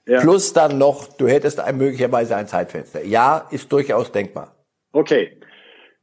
Ja. 0.06 0.20
Plus 0.20 0.52
dann 0.52 0.78
noch, 0.78 1.08
du 1.16 1.26
hättest 1.26 1.58
ein, 1.60 1.76
möglicherweise 1.78 2.36
ein 2.36 2.46
Zeitfenster. 2.46 3.04
Ja, 3.04 3.48
ist 3.50 3.72
durchaus 3.72 4.12
denkbar. 4.12 4.54
Okay. 4.92 5.40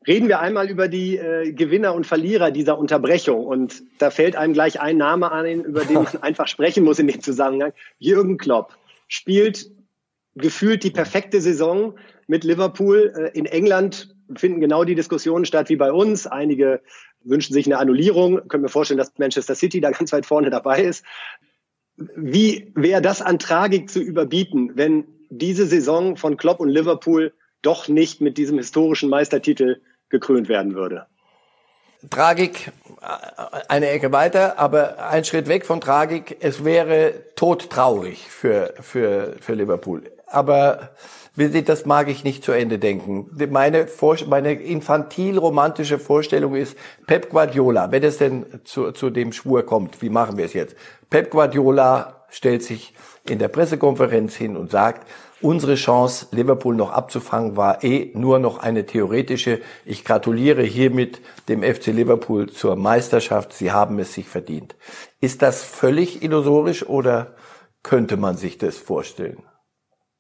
Reden 0.06 0.28
wir 0.28 0.42
einmal 0.42 0.70
über 0.70 0.90
die 0.90 1.18
äh, 1.18 1.54
Gewinner 1.54 1.96
und 1.96 2.06
Verlierer 2.06 2.52
dieser 2.52 2.78
Unterbrechung. 2.78 3.46
Und 3.46 3.82
da 4.00 4.10
fällt 4.10 4.36
einem 4.36 4.54
gleich 4.54 4.82
ein 4.82 4.98
Name 4.98 5.32
an, 5.32 5.46
über 5.64 5.86
den 5.86 5.94
man 6.04 6.22
einfach 6.22 6.48
sprechen 6.48 6.84
muss 6.84 7.00
in 7.00 7.08
dem 7.08 7.22
Zusammenhang. 7.22 7.72
Jürgen 7.98 8.38
Klopp 8.38 8.78
spielt 9.08 9.72
gefühlt 10.36 10.84
die 10.84 10.92
perfekte 10.92 11.40
Saison 11.40 11.96
mit 12.28 12.44
Liverpool. 12.44 13.14
Äh, 13.16 13.38
in 13.38 13.46
England 13.46 14.14
finden 14.36 14.60
genau 14.60 14.84
die 14.84 14.96
Diskussionen 14.96 15.46
statt 15.46 15.70
wie 15.70 15.78
bei 15.78 15.94
uns. 15.94 16.28
Einige 16.28 16.82
wünschen 17.24 17.54
sich 17.54 17.66
eine 17.68 17.78
Annullierung. 17.78 18.50
Können 18.50 18.64
mir 18.64 18.70
vorstellen, 18.70 18.98
dass 18.98 19.18
Manchester 19.18 19.56
City 19.56 19.80
da 19.80 19.92
ganz 19.92 20.12
weit 20.12 20.26
vorne 20.26 20.50
dabei 20.50 20.84
ist. 20.84 21.06
Wie 21.98 22.72
wäre 22.76 23.02
das 23.02 23.22
an 23.22 23.40
Tragik 23.40 23.90
zu 23.90 24.02
überbieten, 24.02 24.72
wenn 24.76 25.06
diese 25.30 25.66
Saison 25.66 26.18
von 26.18 26.38
Klopp 26.38 26.60
und 26.60 26.70
Liverpool 26.70 27.34
doch 27.62 27.88
nicht 27.88 28.22
mit 28.22 28.38
diesem 28.38 28.58
historischen 28.58 29.10
Meistertitel 29.10 29.82
gekrönt 30.10 30.50
werden 30.50 30.76
würde? 30.76 31.08
Tragik 32.10 32.72
eine 33.68 33.90
Ecke 33.90 34.12
weiter, 34.12 34.60
aber 34.60 35.10
ein 35.10 35.26
Schritt 35.26 35.48
weg 35.48 35.66
von 35.66 35.82
Tragik. 35.82 36.38
Es 36.40 36.64
wäre 36.64 37.14
todtraurig 37.36 38.30
für, 38.30 38.74
für, 38.80 39.36
für 39.40 39.54
Liverpool. 39.54 40.04
Aber 40.28 40.92
das 41.36 41.86
mag 41.86 42.10
ich 42.10 42.24
nicht 42.24 42.44
zu 42.44 42.52
Ende 42.52 42.80
denken. 42.80 43.30
Meine, 43.50 43.88
meine 44.28 44.54
infantil-romantische 44.54 46.00
Vorstellung 46.00 46.56
ist, 46.56 46.78
Pep 47.08 47.30
Guardiola, 47.30 47.92
wenn 47.92 48.04
es 48.04 48.18
denn 48.20 48.46
zu, 48.64 48.92
zu 48.92 49.10
dem 49.10 49.34
Schwur 49.34 49.66
kommt, 49.66 50.02
wie 50.02 50.10
machen 50.10 50.38
wir 50.38 50.46
es 50.46 50.54
jetzt? 50.54 50.76
Pep 51.10 51.32
Guardiola 51.32 52.26
stellt 52.30 52.64
sich 52.64 52.94
in 53.28 53.40
der 53.40 53.48
Pressekonferenz 53.48 54.36
hin 54.36 54.58
und 54.58 54.72
sagt, 54.72 55.08
unsere 55.44 55.76
Chance, 55.76 56.28
Liverpool 56.32 56.76
noch 56.76 56.92
abzufangen, 56.92 57.56
war 57.56 57.84
eh 57.84 58.12
nur 58.14 58.40
noch 58.40 58.58
eine 58.58 58.86
theoretische. 58.86 59.60
Ich 59.86 60.06
gratuliere 60.06 60.64
hiermit 60.64 61.22
dem 61.48 61.64
FC 61.64 61.88
Liverpool 61.88 62.50
zur 62.50 62.76
Meisterschaft. 62.76 63.54
Sie 63.54 63.72
haben 63.72 64.00
es 64.00 64.14
sich 64.14 64.28
verdient. 64.28 64.76
Ist 65.22 65.42
das 65.42 65.64
völlig 65.64 66.24
illusorisch 66.24 66.88
oder 66.88 67.36
könnte 67.84 68.18
man 68.18 68.38
sich 68.38 68.58
das 68.58 68.78
vorstellen? 68.78 69.44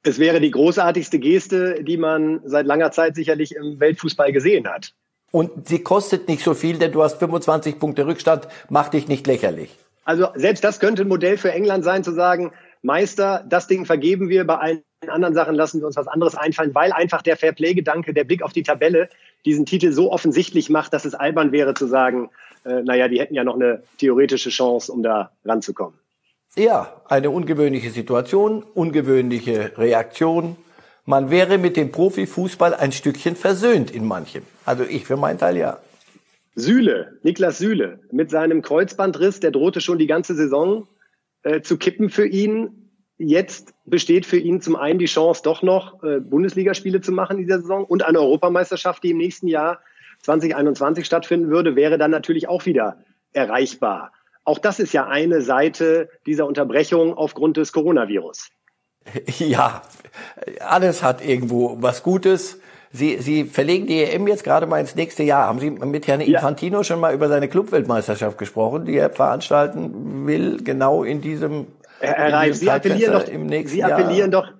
es 0.03 0.19
wäre 0.19 0.41
die 0.41 0.51
großartigste 0.51 1.17
Geste, 1.17 1.83
die 1.83 1.97
man 1.97 2.41
seit 2.43 2.65
langer 2.65 2.91
Zeit 2.91 3.15
sicherlich 3.15 3.55
im 3.55 3.79
Weltfußball 3.79 4.31
gesehen 4.31 4.67
hat. 4.67 4.93
Und 5.31 5.67
sie 5.67 5.79
kostet 5.79 6.27
nicht 6.27 6.43
so 6.43 6.53
viel, 6.53 6.77
denn 6.77 6.91
du 6.91 7.01
hast 7.01 7.17
25 7.17 7.79
Punkte 7.79 8.05
Rückstand, 8.05 8.47
mach 8.69 8.89
dich 8.89 9.07
nicht 9.07 9.25
lächerlich. 9.25 9.75
Also 10.03 10.27
selbst 10.35 10.63
das 10.63 10.79
könnte 10.79 11.03
ein 11.03 11.07
Modell 11.07 11.37
für 11.37 11.51
England 11.51 11.83
sein, 11.83 12.03
zu 12.03 12.11
sagen, 12.11 12.51
Meister, 12.81 13.43
das 13.47 13.67
Ding 13.67 13.85
vergeben 13.85 14.27
wir, 14.27 14.45
bei 14.45 14.57
allen 14.57 14.83
anderen 15.09 15.33
Sachen 15.33 15.55
lassen 15.55 15.79
wir 15.79 15.87
uns 15.87 15.95
was 15.95 16.07
anderes 16.07 16.35
einfallen, 16.35 16.73
weil 16.75 16.91
einfach 16.91 17.21
der 17.21 17.37
Fairplay-Gedanke, 17.37 18.13
der 18.13 18.23
Blick 18.23 18.41
auf 18.41 18.53
die 18.53 18.63
Tabelle 18.63 19.09
diesen 19.45 19.65
Titel 19.65 19.91
so 19.91 20.11
offensichtlich 20.11 20.69
macht, 20.69 20.93
dass 20.93 21.05
es 21.05 21.15
albern 21.15 21.51
wäre 21.51 21.73
zu 21.73 21.87
sagen, 21.87 22.29
äh, 22.65 22.81
naja, 22.81 23.07
die 23.07 23.19
hätten 23.19 23.35
ja 23.35 23.43
noch 23.43 23.55
eine 23.55 23.83
theoretische 23.97 24.49
Chance, 24.49 24.91
um 24.91 25.03
da 25.03 25.31
ranzukommen. 25.43 25.97
Ja, 26.55 27.01
eine 27.05 27.31
ungewöhnliche 27.31 27.89
Situation, 27.89 28.63
ungewöhnliche 28.73 29.77
Reaktion. 29.77 30.55
Man 31.05 31.31
wäre 31.31 31.57
mit 31.57 31.75
dem 31.75 31.91
Profifußball 31.91 32.73
ein 32.75 32.91
Stückchen 32.91 33.35
versöhnt 33.35 33.91
in 33.91 34.05
manchem. 34.05 34.43
Also 34.63 34.83
ich 34.83 35.05
für 35.05 35.17
meinen 35.17 35.39
Teil 35.39 35.57
ja. 35.57 35.79
Süle, 36.55 37.17
Niklas 37.23 37.57
Süle, 37.57 37.99
mit 38.11 38.29
seinem 38.29 38.61
Kreuzbandriss, 38.61 39.39
der 39.39 39.51
drohte 39.51 39.81
schon 39.81 39.97
die 39.97 40.07
ganze 40.07 40.35
Saison 40.35 40.87
äh, 41.41 41.61
zu 41.61 41.77
kippen 41.77 42.09
für 42.09 42.27
ihn. 42.27 42.82
Jetzt 43.17 43.73
besteht 43.85 44.25
für 44.25 44.37
ihn 44.37 44.61
zum 44.61 44.75
einen 44.75 44.99
die 44.99 45.05
Chance, 45.05 45.41
doch 45.43 45.61
noch 45.61 46.03
äh, 46.03 46.19
Bundesligaspiele 46.19 47.01
zu 47.01 47.11
machen 47.11 47.37
in 47.37 47.45
dieser 47.45 47.61
Saison 47.61 47.85
und 47.85 48.03
eine 48.03 48.19
Europameisterschaft, 48.19 49.03
die 49.03 49.11
im 49.11 49.17
nächsten 49.17 49.47
Jahr 49.47 49.79
2021 50.23 51.05
stattfinden 51.05 51.49
würde, 51.49 51.75
wäre 51.75 51.97
dann 51.97 52.11
natürlich 52.11 52.47
auch 52.47 52.65
wieder 52.65 52.97
erreichbar. 53.33 54.11
Auch 54.45 54.57
das 54.57 54.79
ist 54.79 54.93
ja 54.93 55.07
eine 55.07 55.41
Seite 55.41 56.09
dieser 56.25 56.45
Unterbrechung 56.47 57.13
aufgrund 57.13 57.57
des 57.57 57.71
Coronavirus. 57.71 58.49
Ja, 59.37 59.81
alles 60.59 61.03
hat 61.03 61.25
irgendwo 61.25 61.77
was 61.81 62.03
Gutes. 62.03 62.59
Sie, 62.91 63.17
Sie 63.17 63.45
verlegen 63.45 63.87
die 63.87 64.01
EM 64.01 64.27
jetzt 64.27 64.43
gerade 64.43 64.67
mal 64.67 64.79
ins 64.79 64.95
nächste 64.95 65.23
Jahr. 65.23 65.47
Haben 65.47 65.59
Sie 65.59 65.71
mit 65.71 66.07
Herrn 66.07 66.21
Infantino 66.21 66.77
ja. 66.77 66.83
schon 66.83 66.99
mal 66.99 67.13
über 67.13 67.27
seine 67.27 67.49
Clubweltmeisterschaft 67.49 68.37
gesprochen, 68.37 68.85
die 68.85 68.95
er 68.95 69.09
veranstalten 69.09 70.27
will, 70.27 70.63
genau 70.63 71.03
in 71.03 71.19
diesem, 71.19 71.67
Herr, 72.03 72.33
Reif, 72.33 72.55
Sie 72.55 72.69
appellieren 72.69 73.13
doch, 73.13 73.25
Sie 73.25 73.83
appellieren 73.83 74.31
Jahr. 74.31 74.43
doch 74.43 74.53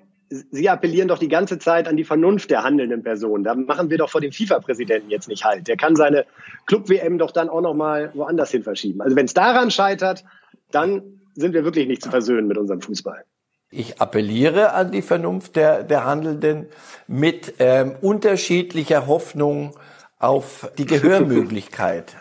Sie 0.51 0.67
appellieren 0.67 1.08
doch 1.08 1.19
die 1.19 1.27
ganze 1.27 1.60
Zeit 1.60 1.88
an 1.88 1.95
die 1.95 2.03
Vernunft 2.03 2.49
der 2.49 2.63
handelnden 2.63 3.03
Personen. 3.03 3.43
Da 3.43 3.53
machen 3.53 3.91
wir 3.91 3.99
doch 3.99 4.10
vor 4.10 4.21
dem 4.21 4.32
FIFA-Präsidenten 4.32 5.12
jetzt 5.12 5.27
nicht 5.27 5.45
halt. 5.45 5.67
Der 5.67 5.77
kann 5.77 5.95
seine 5.95 6.25
Club-WM 6.65 7.19
doch 7.19 7.29
dann 7.29 7.49
auch 7.49 7.62
noch 7.62 7.75
mal 7.75 8.10
woanders 8.15 8.49
hin 8.49 8.63
verschieben. 8.63 9.01
Also 9.01 9.15
wenn 9.15 9.25
es 9.25 9.36
daran 9.36 9.69
scheitert, 9.69 10.23
dann 10.71 11.03
sind 11.36 11.53
wir 11.53 11.63
wirklich 11.63 11.88
nicht 11.88 12.01
zu 12.01 12.10
versöhnen 12.10 12.47
mit 12.47 12.58
unserem 12.58 12.82
Fußball. 12.82 13.23
Ich 13.69 14.01
appelliere 14.01 14.73
an 14.73 14.91
die 14.91 15.01
Vernunft 15.01 15.56
der, 15.56 15.84
der 15.84 16.06
Handelnden 16.06 16.67
mit 17.08 17.56
ähm, 17.60 17.95
unterschiedlicher 18.01 19.06
Hoffnung 19.08 19.75
auf 20.17 20.71
die 20.77 20.86
Gehörmöglichkeit 20.88 22.15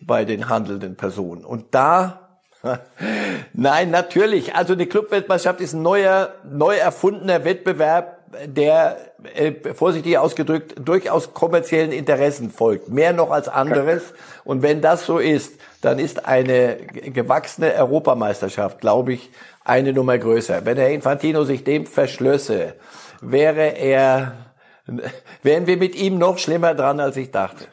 bei 0.00 0.24
den 0.24 0.48
handelnden 0.48 0.96
Personen. 0.96 1.44
Und 1.44 1.66
da 1.74 2.27
Nein, 3.52 3.90
natürlich. 3.90 4.54
Also 4.54 4.74
die 4.74 4.86
Clubweltmeisterschaft 4.86 5.60
ist 5.60 5.74
ein 5.74 5.82
neuer, 5.82 6.34
neu 6.44 6.76
erfundener 6.76 7.44
Wettbewerb, 7.44 8.18
der 8.44 8.96
äh, 9.34 9.52
vorsichtig 9.74 10.18
ausgedrückt 10.18 10.74
durchaus 10.78 11.32
kommerziellen 11.32 11.92
Interessen 11.92 12.50
folgt, 12.50 12.88
mehr 12.88 13.12
noch 13.12 13.30
als 13.30 13.48
anderes. 13.48 14.02
Und 14.44 14.62
wenn 14.62 14.80
das 14.80 15.06
so 15.06 15.18
ist, 15.18 15.54
dann 15.80 15.98
ist 15.98 16.26
eine 16.26 16.76
gewachsene 16.76 17.74
Europameisterschaft, 17.74 18.80
glaube 18.80 19.14
ich, 19.14 19.30
eine 19.64 19.92
Nummer 19.92 20.18
größer. 20.18 20.64
Wenn 20.64 20.76
Herr 20.76 20.90
Infantino 20.90 21.44
sich 21.44 21.64
dem 21.64 21.86
verschlösse, 21.86 22.74
wäre 23.20 23.76
er, 23.78 24.32
wären 25.42 25.66
wir 25.66 25.76
mit 25.76 25.94
ihm 25.94 26.18
noch 26.18 26.38
schlimmer 26.38 26.74
dran, 26.74 27.00
als 27.00 27.16
ich 27.16 27.30
dachte. 27.30 27.64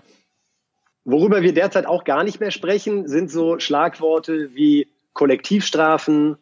Worüber 1.06 1.44
wir 1.44 1.54
derzeit 1.54 1.86
auch 1.86 2.04
gar 2.04 2.24
nicht 2.24 2.40
mehr 2.40 2.50
sprechen, 2.50 3.08
sind 3.08 3.30
so 3.30 3.60
Schlagworte 3.60 4.56
wie 4.56 4.88
Kollektivstrafen, 5.14 6.38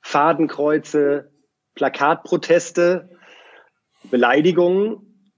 Fadenkreuze, 0.00 1.30
Plakatproteste, 1.74 3.10
Beleidigungen. 4.10 5.36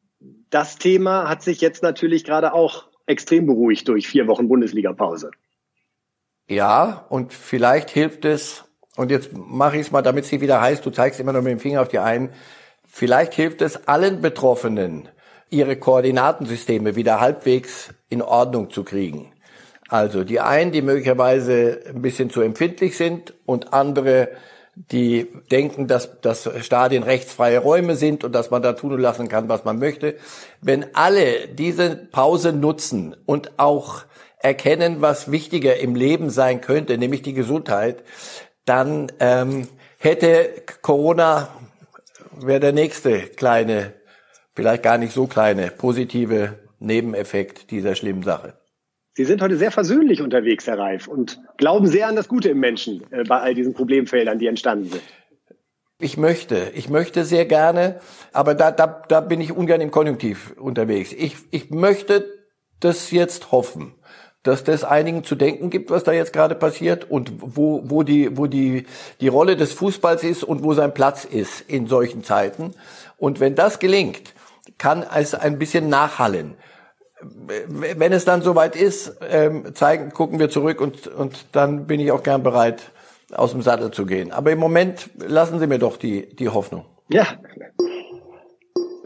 Das 0.51 0.79
Thema 0.79 1.29
hat 1.29 1.43
sich 1.43 1.61
jetzt 1.61 1.83
natürlich 1.83 2.23
gerade 2.25 2.53
auch 2.55 2.89
extrem 3.07 3.47
beruhigt 3.47 3.89
durch 3.89 4.07
vier 4.07 4.29
Wochen 4.29 4.49
Bundesliga-Pause. 4.49 5.33
Ja, 6.49 7.07
und 7.09 7.33
vielleicht 7.33 7.91
hilft 7.91 8.25
es, 8.25 8.65
und 8.97 9.11
jetzt 9.11 9.33
mache 9.33 9.77
ich 9.77 9.83
es 9.83 9.91
mal, 9.91 10.03
damit 10.03 10.27
sie 10.27 10.41
wieder 10.41 10.61
heißt, 10.61 10.87
du 10.87 10.91
zeigst 10.91 11.19
immer 11.19 11.33
noch 11.33 11.43
mit 11.43 11.51
dem 11.51 11.59
Finger 11.59 11.83
auf 11.83 11.89
die 11.89 11.99
einen, 11.99 12.31
vielleicht 12.87 13.35
hilft 13.35 13.63
es 13.63 13.89
allen 13.89 14.21
Betroffenen, 14.21 15.09
ihre 15.55 15.77
Koordinatensysteme 15.77 16.97
wieder 16.97 17.21
halbwegs 17.21 17.91
in 18.09 18.21
Ordnung 18.21 18.71
zu 18.71 18.85
kriegen. 18.85 19.33
Also 19.89 20.25
die 20.25 20.41
einen, 20.41 20.73
die 20.73 20.83
möglicherweise 20.83 21.81
ein 21.89 22.03
bisschen 22.03 22.29
zu 22.31 22.41
empfindlich 22.41 22.97
sind 22.97 23.35
und 23.47 23.73
andere, 23.73 24.29
die 24.75 25.29
denken, 25.53 25.87
dass, 25.87 26.21
dass 26.21 26.51
Stadien 26.65 27.05
rechtsfreie 27.05 27.59
Räume 27.59 27.95
sind 27.95 28.25
und 28.25 28.33
dass 28.33 28.51
man 28.51 28.63
da 28.63 28.73
tun 28.73 28.93
und 28.93 29.01
lassen 29.01 29.29
kann, 29.29 29.49
was 29.49 29.65
man 29.65 29.79
möchte. 29.79 30.17
Wenn 30.61 30.95
alle 30.95 31.49
diese 31.49 31.95
Pause 31.95 32.53
nutzen 32.53 33.15
und 33.25 33.59
auch 33.59 34.03
erkennen, 34.39 35.01
was 35.01 35.31
wichtiger 35.31 35.77
im 35.77 35.95
Leben 35.95 36.29
sein 36.29 36.61
könnte, 36.61 36.99
nämlich 36.99 37.23
die 37.23 37.35
Gesundheit, 37.35 38.03
dann 38.65 39.13
ähm, 39.21 39.69
hätte 39.99 40.51
Corona 40.83 41.49
wäre 42.37 42.61
der 42.61 42.73
nächste 42.73 43.21
kleine 43.21 43.93
vielleicht 44.55 44.83
gar 44.83 44.99
nicht 44.99 45.13
so 45.13 45.27
kleine 45.27 45.71
positive 45.71 46.59
Nebeneffekt 46.79 47.71
dieser 47.71 47.95
schlimmen 47.95 48.23
Sache. 48.23 48.55
Sie 49.17 49.25
sind 49.25 49.43
heute 49.43 49.57
sehr 49.57 49.71
versöhnlich 49.71 50.23
unterwegs, 50.23 50.67
Herr 50.67 50.79
Reif, 50.79 51.07
und 51.07 51.41
glauben 51.57 51.87
sehr 51.87 52.09
an 52.09 52.17
das 52.17 52.29
Gute 52.29 52.49
im 52.49 52.59
Menschen 52.59 53.05
äh, 53.13 53.23
bei 53.23 53.41
all 53.41 53.55
diesen 53.55 53.73
Problemfeldern, 53.73 54.39
die 54.39 54.49
entstanden 54.49 54.91
sind. 54.91 55.03
Ich 56.01 56.17
möchte, 56.17 56.73
ich 56.75 56.89
möchte 56.89 57.25
sehr 57.25 57.47
gerne, 57.47 58.01
aber 58.33 58.55
da, 58.55 58.73
da, 58.73 59.03
da 59.09 59.21
bin 59.21 59.41
ich 59.41 59.53
ungern 59.53 59.81
im 59.81 59.93
Konjunktiv 59.93 60.55
unterwegs. 60.59 61.13
Ich, 61.13 61.37
ich 61.53 61.71
möchte 61.71 62.29
das 62.81 63.13
jetzt 63.13 63.53
hoffen, 63.53 63.95
dass 64.43 64.65
das 64.65 64.83
einigen 64.83 65.23
zu 65.23 65.37
denken 65.37 65.71
gibt, 65.71 65.91
was 65.91 66.03
da 66.03 66.13
jetzt 66.13 66.33
gerade 66.33 66.57
passiert 66.57 67.09
und 67.09 67.33
wo, 67.39 67.83
wo 67.85 68.03
die, 68.03 68.37
wo 68.37 68.49
die, 68.49 68.87
die 69.21 69.29
Rolle 69.29 69.57
des 69.57 69.73
Fußballs 69.73 70.25
ist 70.25 70.43
und 70.43 70.65
wo 70.65 70.75
sein 70.75 70.93
Platz 70.93 71.25
ist 71.25 71.61
in 71.63 71.87
solchen 71.87 72.25
Zeiten. 72.25 72.75
Und 73.17 73.39
wenn 73.39 73.55
das 73.55 73.79
gelingt, 73.79 74.35
kann 74.79 75.05
es 75.15 75.35
ein 75.35 75.59
bisschen 75.59 75.89
nachhallen. 75.89 76.55
Wenn 77.47 78.13
es 78.13 78.25
dann 78.25 78.43
soweit 78.43 78.77
ist, 78.77 79.17
ähm, 79.29 79.75
zeigen, 79.75 80.11
gucken 80.11 80.39
wir 80.39 80.51
zurück 80.51 80.81
und, 80.81 81.07
und 81.07 81.47
dann 81.53 81.87
bin 81.87 82.01
ich 82.01 82.13
auch 82.13 82.23
gern 82.23 82.43
bereit, 82.43 82.93
aus 83.33 83.53
dem 83.53 83.63
Sattel 83.63 83.91
zu 83.91 84.05
gehen. 84.05 84.31
Aber 84.31 84.53
im 84.53 84.59
Moment 84.59 85.11
lassen 85.17 85.59
Sie 85.59 85.67
mir 85.67 85.79
doch 85.79 85.97
die, 85.97 86.35
die 86.37 86.49
Hoffnung. 86.49 86.85
Ja. 87.09 87.27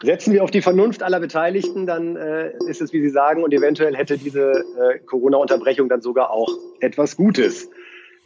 Setzen 0.02 0.32
wir 0.32 0.44
auf 0.44 0.50
die 0.50 0.62
Vernunft 0.62 1.02
aller 1.02 1.18
Beteiligten, 1.18 1.86
dann 1.86 2.16
äh, 2.16 2.52
ist 2.68 2.80
es, 2.80 2.92
wie 2.92 3.00
Sie 3.00 3.10
sagen, 3.10 3.42
und 3.42 3.52
eventuell 3.52 3.96
hätte 3.96 4.16
diese 4.16 4.50
äh, 4.50 4.98
Corona-Unterbrechung 5.06 5.88
dann 5.88 6.02
sogar 6.02 6.30
auch 6.30 6.48
etwas 6.80 7.16
Gutes. 7.16 7.68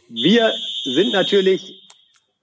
Wir 0.09 0.51
sind 0.83 1.13
natürlich 1.13 1.83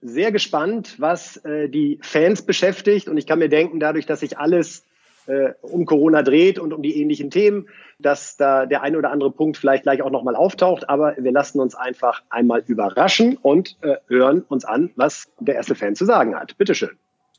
sehr 0.01 0.31
gespannt, 0.31 0.95
was 0.97 1.37
äh, 1.37 1.69
die 1.69 1.99
Fans 2.01 2.41
beschäftigt. 2.41 3.07
Und 3.07 3.17
ich 3.17 3.27
kann 3.27 3.39
mir 3.39 3.49
denken, 3.49 3.79
dadurch, 3.79 4.05
dass 4.05 4.21
sich 4.21 4.37
alles 4.37 4.83
äh, 5.31 5.53
um 5.61 5.85
Corona 5.85 6.23
dreht 6.23 6.59
und 6.59 6.73
um 6.73 6.81
die 6.81 6.99
ähnlichen 7.01 7.31
Themen, 7.31 7.69
dass 7.99 8.35
da 8.35 8.65
der 8.65 8.81
ein 8.81 8.95
oder 8.95 9.11
andere 9.11 9.31
Punkt 9.31 9.57
vielleicht 9.57 9.83
gleich 9.83 10.01
auch 10.01 10.11
nochmal 10.11 10.35
auftaucht. 10.35 10.89
Aber 10.89 11.15
wir 11.17 11.31
lassen 11.31 11.59
uns 11.59 11.75
einfach 11.75 12.21
einmal 12.29 12.63
überraschen 12.67 13.37
und 13.41 13.77
äh, 13.81 13.95
hören 14.07 14.43
uns 14.47 14.65
an, 14.65 14.91
was 14.95 15.31
der 15.39 15.55
erste 15.55 15.75
Fan 15.75 15.95
zu 15.95 16.05
sagen 16.05 16.35
hat. 16.35 16.57
Bitteschön. 16.57 16.91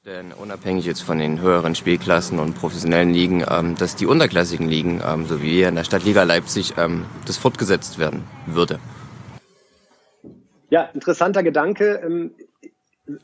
Denn 0.05 0.33
unabhängig 0.33 0.85
jetzt 0.85 1.02
von 1.02 1.18
den 1.18 1.40
höheren 1.40 1.76
Spielklassen 1.76 2.40
und 2.40 2.55
professionellen 2.55 3.12
Ligen, 3.12 3.44
ähm, 3.48 3.76
dass 3.76 3.94
die 3.94 4.07
unterklassigen 4.07 4.68
Ligen, 4.68 5.00
ähm, 5.07 5.26
so 5.26 5.42
wie 5.42 5.50
hier 5.50 5.68
in 5.68 5.76
der 5.76 5.85
Stadtliga 5.85 6.24
Leipzig, 6.24 6.74
ähm, 6.76 7.05
das 7.26 7.37
fortgesetzt 7.37 8.00
werden 8.00 8.24
würde. 8.46 8.81
Ja, 10.70 10.88
interessanter 10.94 11.42
Gedanke. 11.42 12.00
Ähm, 12.05 12.33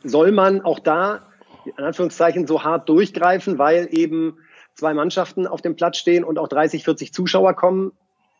soll 0.05 0.31
man 0.31 0.61
auch 0.61 0.79
da 0.79 1.29
in 1.65 1.85
Anführungszeichen 1.85 2.47
so 2.47 2.63
hart 2.63 2.89
durchgreifen, 2.89 3.59
weil 3.59 3.89
eben 3.91 4.39
zwei 4.79 4.95
Mannschaften 4.95 5.47
auf 5.47 5.61
dem 5.61 5.77
Platz 5.77 5.99
stehen 5.99 6.25
und 6.25 6.39
auch 6.39 6.49
30, 6.49 6.85
40 6.85 7.13
Zuschauer 7.13 7.55
kommen, 7.55 7.93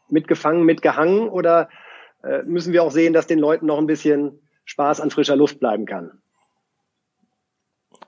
mitgefangen, 0.09 0.65
mitgehangen? 0.65 1.29
Oder 1.29 1.69
äh, 2.23 2.43
müssen 2.45 2.73
wir 2.73 2.83
auch 2.83 2.93
sehen, 2.93 3.13
dass 3.13 3.27
den 3.27 3.41
Leuten 3.41 3.67
noch 3.67 3.79
ein 3.79 3.87
bisschen 3.87 4.41
Spaß 4.65 5.01
an 5.01 5.11
frischer 5.11 5.37
Luft 5.37 5.59
bleiben 5.59 5.85
kann? 5.85 6.13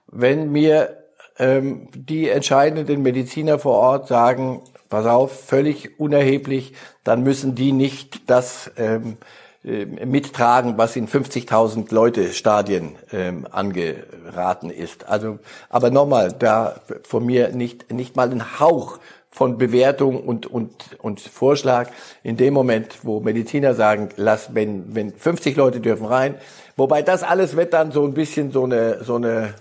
Wenn 0.07 0.51
mir 0.51 1.05
ähm, 1.39 1.89
die 1.95 2.29
entscheidenden 2.29 3.03
Mediziner 3.03 3.59
vor 3.59 3.77
Ort 3.77 4.09
sagen, 4.09 4.63
pass 4.89 5.07
auf, 5.07 5.47
völlig 5.47 5.99
unerheblich, 5.99 6.75
dann 7.03 7.23
müssen 7.23 7.55
die 7.55 7.73
nicht 7.73 8.31
das 8.31 8.71
ähm, 8.77 9.13
äh, 9.13 9.25
mittragen, 9.63 10.79
was 10.79 10.97
in 10.97 11.07
50.000 11.07 11.93
Leute 11.93 12.33
Stadien 12.33 12.97
ähm, 13.13 13.47
angeraten 13.51 14.71
ist. 14.71 15.07
Also, 15.07 15.39
aber 15.69 15.91
nochmal, 15.91 16.33
da 16.33 16.77
von 17.03 17.27
mir 17.27 17.51
nicht 17.51 17.93
nicht 17.93 18.17
mal 18.17 18.31
ein 18.31 18.59
Hauch 18.59 18.99
von 19.31 19.59
Bewertung 19.59 20.23
und 20.23 20.47
und 20.47 20.73
und 20.99 21.21
Vorschlag 21.21 21.91
in 22.23 22.39
dem 22.39 22.55
Moment, 22.55 23.01
wo 23.03 23.21
Mediziner 23.21 23.75
sagen, 23.75 24.09
lass 24.17 24.55
wenn 24.55 24.95
wenn 24.95 25.13
50 25.13 25.57
Leute 25.57 25.81
dürfen 25.81 26.07
rein, 26.07 26.37
wobei 26.77 27.03
das 27.03 27.23
alles 27.23 27.55
wird 27.55 27.75
dann 27.75 27.93
so 27.93 28.05
ein 28.05 28.15
bisschen 28.15 28.53
so 28.53 28.65
eine 28.65 29.05
so 29.05 29.17
eine 29.17 29.55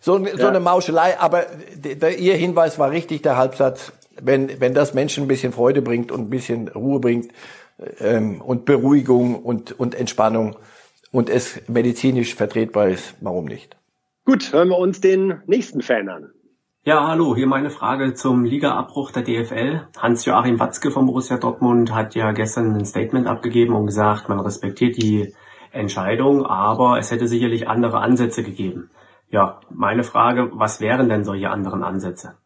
so, 0.00 0.16
ja. 0.16 0.38
so 0.38 0.46
eine 0.46 0.60
Mauschelei. 0.60 1.18
Aber 1.18 1.44
der, 1.74 2.18
Ihr 2.18 2.36
Hinweis 2.36 2.78
war 2.78 2.90
richtig, 2.90 3.22
der 3.22 3.36
Halbsatz. 3.36 3.92
Wenn 4.22 4.60
wenn 4.60 4.74
das 4.74 4.94
Menschen 4.94 5.24
ein 5.24 5.28
bisschen 5.28 5.52
Freude 5.52 5.82
bringt 5.82 6.12
und 6.12 6.20
ein 6.20 6.30
bisschen 6.30 6.68
Ruhe 6.68 7.00
bringt, 7.00 7.32
ähm, 8.00 8.40
und 8.40 8.64
Beruhigung 8.64 9.42
und, 9.42 9.78
und 9.78 9.94
Entspannung 9.94 10.56
und 11.12 11.28
es 11.28 11.60
medizinisch 11.68 12.34
vertretbar 12.34 12.88
ist, 12.88 13.14
warum 13.20 13.46
nicht? 13.46 13.76
Gut, 14.24 14.52
hören 14.52 14.68
wir 14.68 14.78
uns 14.78 15.00
den 15.00 15.42
nächsten 15.46 15.82
Fan 15.82 16.08
an. 16.08 16.30
Ja, 16.82 17.06
hallo, 17.08 17.36
hier 17.36 17.46
meine 17.46 17.68
Frage 17.68 18.14
zum 18.14 18.44
Ligaabbruch 18.44 19.10
der 19.10 19.22
DFL. 19.22 19.86
Hans-Joachim 19.98 20.58
Watzke 20.58 20.90
von 20.90 21.04
Borussia 21.04 21.36
Dortmund 21.36 21.94
hat 21.94 22.14
ja 22.14 22.32
gestern 22.32 22.74
ein 22.74 22.86
Statement 22.86 23.26
abgegeben 23.26 23.74
und 23.74 23.86
gesagt, 23.86 24.30
man 24.30 24.40
respektiert 24.40 24.96
die 24.96 25.34
Entscheidung, 25.72 26.46
aber 26.46 26.98
es 26.98 27.10
hätte 27.10 27.28
sicherlich 27.28 27.68
andere 27.68 27.98
Ansätze 27.98 28.42
gegeben. 28.42 28.90
Ja, 29.28 29.60
meine 29.70 30.04
Frage, 30.04 30.50
was 30.54 30.80
wären 30.80 31.08
denn 31.08 31.22
solche 31.22 31.50
anderen 31.50 31.82
Ansätze? 31.82 32.38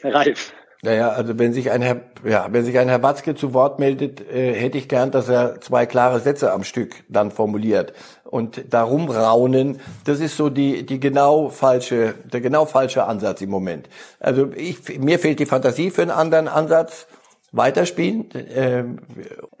Herr 0.00 0.14
Ralf. 0.14 0.54
Naja, 0.82 1.08
also 1.08 1.36
wenn 1.40 1.52
sich 1.52 1.72
ein 1.72 1.82
Herr, 1.82 2.02
ja, 2.24 2.46
wenn 2.50 2.64
sich 2.64 2.78
ein 2.78 2.88
Herr 2.88 3.02
Watzke 3.02 3.34
zu 3.34 3.52
Wort 3.52 3.80
meldet, 3.80 4.20
äh, 4.20 4.54
hätte 4.54 4.78
ich 4.78 4.88
gern, 4.88 5.10
dass 5.10 5.28
er 5.28 5.60
zwei 5.60 5.86
klare 5.86 6.20
Sätze 6.20 6.52
am 6.52 6.62
Stück 6.62 6.94
dann 7.08 7.32
formuliert. 7.32 7.92
Und 8.22 8.72
darum 8.72 9.10
raunen, 9.10 9.80
das 10.04 10.20
ist 10.20 10.36
so 10.36 10.50
die, 10.50 10.86
die 10.86 11.00
genau 11.00 11.48
falsche, 11.48 12.14
der 12.32 12.40
genau 12.40 12.64
falsche 12.64 13.04
Ansatz 13.04 13.40
im 13.40 13.50
Moment. 13.50 13.88
Also 14.20 14.52
ich, 14.54 15.00
mir 15.00 15.18
fehlt 15.18 15.40
die 15.40 15.46
Fantasie 15.46 15.90
für 15.90 16.02
einen 16.02 16.12
anderen 16.12 16.46
Ansatz. 16.46 17.08
Weiterspielen, 17.50 18.30
äh, 18.34 18.84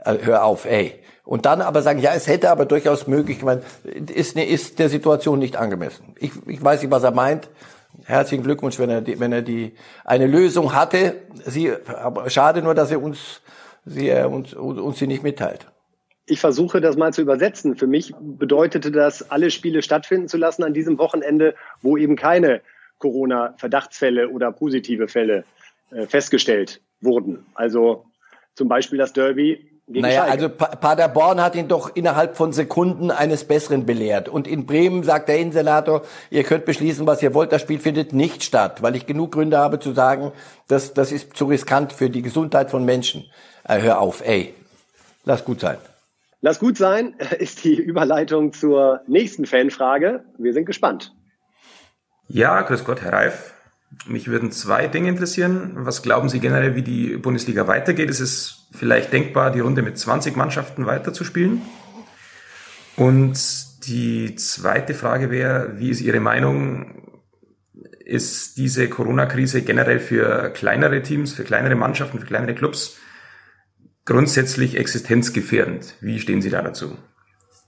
hör 0.04 0.44
auf, 0.44 0.66
ey. 0.66 1.00
Und 1.24 1.46
dann 1.46 1.62
aber 1.62 1.82
sagen, 1.82 2.00
ja, 2.00 2.12
es 2.14 2.26
hätte 2.26 2.50
aber 2.50 2.66
durchaus 2.66 3.06
möglich, 3.06 3.42
man 3.42 3.62
ist, 3.82 4.36
ist 4.36 4.78
der 4.78 4.90
Situation 4.90 5.38
nicht 5.38 5.56
angemessen. 5.56 6.14
Ich, 6.18 6.32
ich 6.46 6.62
weiß 6.62 6.82
nicht, 6.82 6.90
was 6.90 7.02
er 7.02 7.12
meint 7.12 7.48
herzlichen 8.04 8.44
Glückwunsch, 8.44 8.78
wenn 8.78 8.90
er 8.90 9.00
die, 9.00 9.18
wenn 9.20 9.32
er 9.32 9.42
die 9.42 9.74
eine 10.04 10.26
Lösung 10.26 10.74
hatte. 10.74 11.16
Sie, 11.44 11.72
aber 11.86 12.28
schade 12.30 12.62
nur, 12.62 12.74
dass 12.74 12.90
er 12.90 13.02
uns 13.02 13.40
sie 13.88 14.08
er 14.08 14.30
uns, 14.30 14.54
uns 14.54 14.98
sie 14.98 15.06
nicht 15.06 15.22
mitteilt. 15.22 15.66
Ich 16.26 16.40
versuche 16.40 16.80
das 16.80 16.96
mal 16.96 17.12
zu 17.12 17.22
übersetzen. 17.22 17.76
Für 17.76 17.86
mich 17.86 18.12
bedeutete 18.20 18.90
das, 18.90 19.30
alle 19.30 19.50
Spiele 19.50 19.82
stattfinden 19.82 20.28
zu 20.28 20.36
lassen 20.36 20.62
an 20.62 20.74
diesem 20.74 20.98
Wochenende, 20.98 21.54
wo 21.80 21.96
eben 21.96 22.16
keine 22.16 22.60
Corona-Verdachtsfälle 22.98 24.28
oder 24.28 24.52
positive 24.52 25.08
Fälle 25.08 25.44
äh, 25.90 26.06
festgestellt 26.06 26.82
wurden. 27.00 27.46
Also 27.54 28.04
zum 28.54 28.68
Beispiel 28.68 28.98
das 28.98 29.12
Derby 29.12 29.77
naja, 29.88 30.26
Schalke. 30.26 30.32
also 30.32 30.48
Paderborn 30.50 31.40
hat 31.42 31.56
ihn 31.56 31.68
doch 31.68 31.94
innerhalb 31.96 32.36
von 32.36 32.52
Sekunden 32.52 33.10
eines 33.10 33.44
Besseren 33.44 33.86
belehrt. 33.86 34.28
Und 34.28 34.46
in 34.46 34.66
Bremen 34.66 35.02
sagt 35.02 35.28
der 35.28 35.38
Innensenator, 35.38 36.02
ihr 36.30 36.44
könnt 36.44 36.66
beschließen, 36.66 37.06
was 37.06 37.22
ihr 37.22 37.32
wollt, 37.34 37.52
das 37.52 37.62
Spiel 37.62 37.78
findet 37.78 38.12
nicht 38.12 38.44
statt, 38.44 38.82
weil 38.82 38.96
ich 38.96 39.06
genug 39.06 39.32
Gründe 39.32 39.58
habe 39.58 39.78
zu 39.78 39.92
sagen, 39.92 40.32
dass 40.68 40.92
das 40.92 41.10
ist 41.10 41.36
zu 41.36 41.46
riskant 41.46 41.92
für 41.92 42.10
die 42.10 42.22
Gesundheit 42.22 42.70
von 42.70 42.84
Menschen. 42.84 43.24
Äh, 43.64 43.80
hör 43.80 44.00
auf, 44.00 44.26
ey, 44.26 44.54
lass 45.24 45.44
gut 45.44 45.60
sein. 45.60 45.78
Lass 46.40 46.58
gut 46.58 46.76
sein 46.76 47.14
ist 47.38 47.64
die 47.64 47.74
Überleitung 47.74 48.52
zur 48.52 49.00
nächsten 49.06 49.46
Fanfrage. 49.46 50.24
Wir 50.36 50.52
sind 50.52 50.66
gespannt. 50.66 51.14
Ja, 52.28 52.60
grüß 52.60 52.84
Gott, 52.84 53.00
Herr 53.00 53.12
Reif. 53.14 53.54
Mich 54.06 54.28
würden 54.28 54.52
zwei 54.52 54.86
Dinge 54.86 55.08
interessieren. 55.08 55.72
Was 55.74 56.02
glauben 56.02 56.28
Sie 56.28 56.40
generell, 56.40 56.74
wie 56.74 56.82
die 56.82 57.16
Bundesliga 57.16 57.66
weitergeht? 57.66 58.10
Ist 58.10 58.20
es 58.20 58.68
vielleicht 58.72 59.12
denkbar, 59.12 59.50
die 59.50 59.60
Runde 59.60 59.82
mit 59.82 59.98
20 59.98 60.36
Mannschaften 60.36 60.86
weiterzuspielen? 60.86 61.62
Und 62.96 63.38
die 63.86 64.34
zweite 64.34 64.92
Frage 64.92 65.30
wäre, 65.30 65.78
wie 65.78 65.90
ist 65.90 66.00
Ihre 66.00 66.20
Meinung? 66.20 67.20
Ist 68.04 68.58
diese 68.58 68.88
Corona-Krise 68.88 69.62
generell 69.62 70.00
für 70.00 70.50
kleinere 70.50 71.02
Teams, 71.02 71.32
für 71.32 71.44
kleinere 71.44 71.74
Mannschaften, 71.74 72.18
für 72.18 72.26
kleinere 72.26 72.54
Clubs 72.54 72.98
grundsätzlich 74.04 74.76
existenzgefährdend? 74.78 75.94
Wie 76.00 76.18
stehen 76.18 76.42
Sie 76.42 76.50
da 76.50 76.62
dazu? 76.62 76.96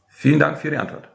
Vielen 0.08 0.38
Dank 0.38 0.58
für 0.58 0.68
Ihre 0.68 0.80
Antwort. 0.80 1.08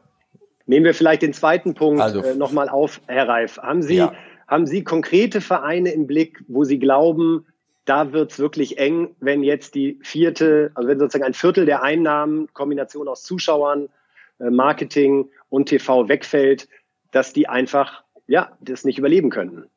Nehmen 0.68 0.86
wir 0.86 0.94
vielleicht 0.94 1.22
den 1.22 1.34
zweiten 1.34 1.76
Punkt 1.76 2.02
also, 2.02 2.24
äh, 2.24 2.36
nochmal 2.36 2.70
auf, 2.70 3.02
Herr 3.08 3.28
Reif. 3.28 3.58
Haben 3.58 3.84
Sie, 3.84 3.98
ja. 3.98 4.14
Haben 4.48 4.68
Sie 4.68 4.84
konkrete 4.84 5.42
Vereine 5.42 5.92
im 5.92 6.08
Blick, 6.08 6.44
wo 6.48 6.64
Sie 6.64 6.80
glauben, 6.80 7.46
da 7.86 8.12
wird's 8.14 8.40
wirklich 8.40 8.78
eng, 8.78 9.16
wenn 9.20 9.44
jetzt 9.44 9.76
die 9.76 10.00
vierte, 10.02 10.72
also 10.74 10.90
wenn 10.90 11.00
sozusagen 11.00 11.24
ein 11.24 11.34
Viertel 11.34 11.66
der 11.66 11.84
Einnahmen, 11.84 12.50
Kombination 12.54 13.08
aus 13.08 13.24
Zuschauern, 13.24 13.90
äh, 14.40 14.50
Marketing 14.50 15.30
und 15.50 15.70
TV 15.70 16.10
wegfällt, 16.10 16.68
dass 17.12 17.32
die 17.32 17.48
einfach, 17.48 18.04
ja, 18.28 18.52
das 18.60 18.86
nicht 18.86 18.98
überleben 18.98 19.30
könnten. 19.30 19.70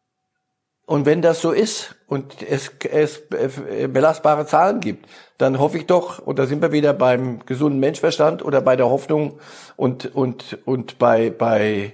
Und 0.87 1.04
wenn 1.04 1.20
das 1.20 1.42
so 1.42 1.52
ist 1.52 1.96
und 2.07 2.42
es, 2.42 2.72
es 2.90 3.22
äh, 3.31 3.88
belastbare 3.88 4.46
Zahlen 4.46 4.81
gibt, 4.81 5.07
dann 5.37 5.59
hoffe 5.59 5.76
ich 5.76 5.85
doch, 5.85 6.18
und 6.18 6.38
da 6.38 6.46
sind 6.46 6.62
wir 6.62 6.72
wieder 6.72 6.94
beim 6.94 7.44
gesunden 7.44 7.78
Menschverstand 7.78 8.42
oder 8.42 8.62
bei 8.62 8.74
der 8.74 8.88
Hoffnung 8.88 9.38
und, 9.76 10.14
und, 10.14 10.59
und 10.64 10.98
bei, 10.98 11.28
bei, 11.28 11.92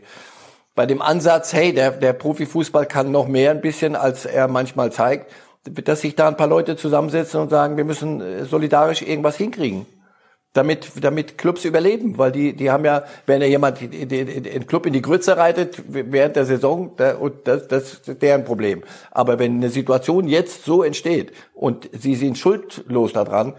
bei 0.75 0.87
dem 0.87 1.01
Ansatz, 1.03 1.53
hey, 1.53 1.73
der, 1.73 1.93
der 1.93 2.13
Profifußball 2.13 2.87
kann 2.87 3.13
noch 3.13 3.29
mehr 3.29 3.51
ein 3.51 3.61
bisschen, 3.61 3.97
als 3.97 4.27
er 4.27 4.49
manchmal 4.49 4.91
zeigt, 4.93 5.31
dass 5.65 6.01
sich 6.01 6.15
da 6.15 6.29
ein 6.29 6.37
paar 6.37 6.49
Leute 6.49 6.77
zusammensetzen 6.77 7.41
und 7.41 7.51
sagen, 7.51 7.77
wir 7.77 7.85
müssen 7.85 8.21
äh, 8.21 8.45
solidarisch 8.45 9.03
irgendwas 9.03 9.37
hinkriegen. 9.37 9.87
damit, 10.55 10.93
damit 11.01 11.37
Clubs 11.37 11.65
überleben, 11.65 12.17
weil 12.17 12.33
die, 12.33 12.55
die 12.55 12.71
haben 12.71 12.85
ja, 12.85 13.03
wenn 13.27 13.43
ja 13.43 13.49
jemand 13.49 13.81
den 13.81 14.67
Club 14.67 14.87
in 14.87 14.93
die 14.93 15.03
Grütze 15.03 15.37
reitet 15.37 15.83
während 15.89 16.37
der 16.37 16.47
Saison, 16.47 16.93
das, 16.97 17.69
das 17.69 17.95
ist 17.95 18.23
deren 18.23 18.45
Problem. 18.45 18.85
Aber 19.11 19.39
wenn 19.39 19.57
eine 19.57 19.71
Situation 19.71 20.29
jetzt 20.29 20.65
so 20.65 20.83
entsteht 20.83 21.33
und 21.55 21.91
sie 21.93 22.15
sind 22.15 22.39
schuldlos 22.39 23.13
daran, 23.13 23.55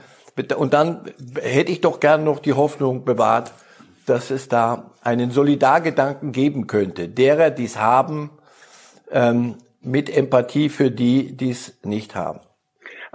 und 0.58 0.74
dann 0.74 1.12
hätte 1.42 1.72
ich 1.72 1.82
doch 1.82 2.00
gern 2.00 2.24
noch 2.24 2.40
die 2.40 2.54
Hoffnung 2.54 3.06
bewahrt, 3.06 3.52
dass 4.06 4.32
es 4.32 4.48
da 4.48 4.92
einen 5.02 5.32
Solidargedanken 5.32 6.32
geben 6.32 6.68
könnte, 6.68 7.10
derer, 7.10 7.50
die 7.50 7.66
es 7.66 7.80
haben, 7.80 8.30
ähm, 9.12 9.56
mit 9.82 10.16
Empathie 10.16 10.70
für 10.70 10.92
die, 10.92 11.36
die 11.36 11.52
es 11.52 11.78
nicht 11.84 12.16
haben. 12.16 12.40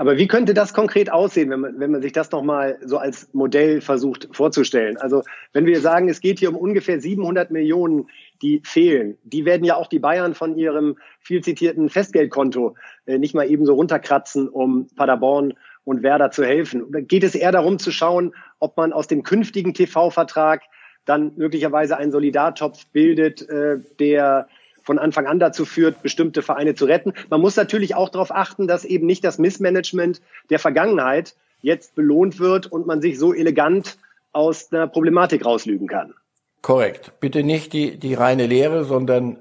Aber 0.01 0.17
wie 0.17 0.29
könnte 0.29 0.55
das 0.55 0.73
konkret 0.73 1.13
aussehen, 1.13 1.51
wenn 1.51 1.61
man, 1.61 1.79
wenn 1.79 1.91
man 1.91 2.01
sich 2.01 2.13
das 2.13 2.31
nochmal 2.31 2.79
so 2.83 2.97
als 2.97 3.35
Modell 3.35 3.83
versucht 3.83 4.29
vorzustellen? 4.33 4.97
Also 4.97 5.25
wenn 5.53 5.67
wir 5.67 5.83
sagen, 5.83 6.09
es 6.09 6.23
geht 6.23 6.39
hier 6.39 6.49
um 6.49 6.57
ungefähr 6.57 6.99
700 6.99 7.51
Millionen, 7.51 8.09
die 8.41 8.63
fehlen, 8.65 9.19
die 9.25 9.45
werden 9.45 9.63
ja 9.63 9.77
auch 9.77 9.89
die 9.89 9.99
Bayern 9.99 10.35
von 10.35 10.57
ihrem 10.57 10.97
viel 11.21 11.43
zitierten 11.43 11.91
Festgeldkonto 11.91 12.77
äh, 13.05 13.19
nicht 13.19 13.35
mal 13.35 13.51
eben 13.51 13.67
so 13.67 13.75
runterkratzen, 13.75 14.49
um 14.49 14.89
Paderborn 14.97 15.53
und 15.85 16.03
Werder 16.03 16.31
zu 16.31 16.47
helfen. 16.47 16.87
Geht 17.07 17.23
es 17.23 17.35
eher 17.35 17.53
darum 17.53 17.79
zu 17.79 17.91
schauen, 17.91 18.35
ob 18.59 18.79
man 18.79 18.95
aus 18.95 19.07
dem 19.07 19.23
künftigen 19.23 19.75
TV-Vertrag 19.75 20.63
dann 21.05 21.33
möglicherweise 21.37 21.97
einen 21.97 22.13
Solidartopf 22.13 22.87
bildet, 22.93 23.49
äh, 23.49 23.79
der 23.99 24.49
von 24.83 24.99
Anfang 24.99 25.27
an 25.27 25.39
dazu 25.39 25.65
führt, 25.65 26.03
bestimmte 26.03 26.43
Vereine 26.43 26.75
zu 26.75 26.85
retten. 26.87 27.13
Man 27.29 27.41
muss 27.41 27.57
natürlich 27.57 27.95
auch 27.95 28.09
darauf 28.09 28.31
achten, 28.31 28.67
dass 28.67 28.85
eben 28.85 29.07
nicht 29.07 29.25
das 29.25 29.39
Missmanagement 29.39 30.21
der 30.49 30.59
Vergangenheit 30.59 31.35
jetzt 31.63 31.95
belohnt 31.95 32.41
wird 32.41 32.67
und 32.67 32.87
man 32.87 33.01
sich 33.01 33.19
so 33.19 33.35
elegant 33.35 33.99
aus 34.33 34.73
einer 34.73 34.87
Problematik 34.87 35.45
rauslügen 35.45 35.87
kann. 35.87 36.15
Korrekt. 36.63 37.13
Bitte 37.21 37.43
nicht 37.43 37.73
die, 37.73 37.99
die 37.99 38.15
reine 38.15 38.47
Lehre, 38.47 38.85
sondern 38.85 39.39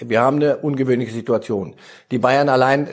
wir 0.00 0.20
haben 0.20 0.36
eine 0.36 0.58
ungewöhnliche 0.58 1.12
Situation. 1.12 1.74
Die 2.10 2.18
Bayern 2.18 2.48
allein, 2.48 2.88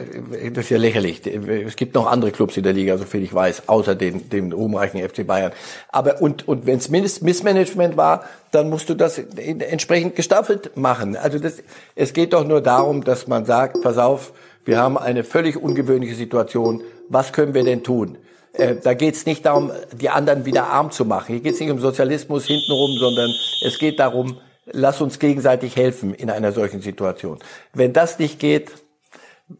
das 0.53 0.65
ist 0.65 0.69
ja 0.69 0.77
lächerlich. 0.77 1.25
Es 1.25 1.75
gibt 1.75 1.95
noch 1.95 2.07
andere 2.07 2.31
Clubs 2.31 2.57
in 2.57 2.63
der 2.63 2.73
Liga, 2.73 2.97
so 2.97 3.05
viel 3.05 3.23
ich 3.23 3.33
weiß, 3.33 3.67
außer 3.67 3.95
den, 3.95 4.29
dem 4.29 4.51
ruhmreichen 4.51 5.01
FC 5.01 5.25
Bayern. 5.25 5.51
Aber 5.89 6.21
und 6.21 6.47
und 6.47 6.65
wenn 6.65 6.77
es 6.77 6.89
Missmanagement 6.89 7.97
war, 7.97 8.23
dann 8.51 8.69
musst 8.69 8.89
du 8.89 8.93
das 8.93 9.17
entsprechend 9.17 10.15
gestaffelt 10.15 10.77
machen. 10.77 11.15
Also 11.15 11.39
das, 11.39 11.63
es 11.95 12.13
geht 12.13 12.33
doch 12.33 12.45
nur 12.45 12.61
darum, 12.61 13.03
dass 13.03 13.27
man 13.27 13.45
sagt, 13.45 13.81
pass 13.81 13.97
auf, 13.97 14.33
wir 14.65 14.77
haben 14.77 14.97
eine 14.97 15.23
völlig 15.23 15.57
ungewöhnliche 15.57 16.15
Situation. 16.15 16.81
Was 17.09 17.33
können 17.33 17.53
wir 17.53 17.63
denn 17.63 17.83
tun? 17.83 18.17
Äh, 18.53 18.75
da 18.81 18.93
geht 18.93 19.15
es 19.15 19.25
nicht 19.25 19.45
darum, 19.45 19.71
die 19.99 20.09
anderen 20.09 20.45
wieder 20.45 20.67
arm 20.67 20.91
zu 20.91 21.05
machen. 21.05 21.33
Hier 21.33 21.39
geht 21.39 21.55
es 21.55 21.59
nicht 21.59 21.71
um 21.71 21.79
Sozialismus 21.79 22.45
hintenrum, 22.45 22.97
sondern 22.97 23.33
es 23.65 23.79
geht 23.79 23.99
darum, 23.99 24.37
lass 24.65 25.01
uns 25.01 25.19
gegenseitig 25.19 25.75
helfen 25.75 26.13
in 26.13 26.29
einer 26.29 26.51
solchen 26.51 26.81
Situation. 26.81 27.39
Wenn 27.73 27.93
das 27.93 28.19
nicht 28.19 28.39
geht, 28.39 28.71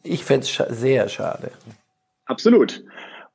ich 0.04 0.24
fände 0.24 0.46
es 0.46 0.80
sehr 0.80 1.10
schade. 1.10 1.52
Absolut. 2.26 2.84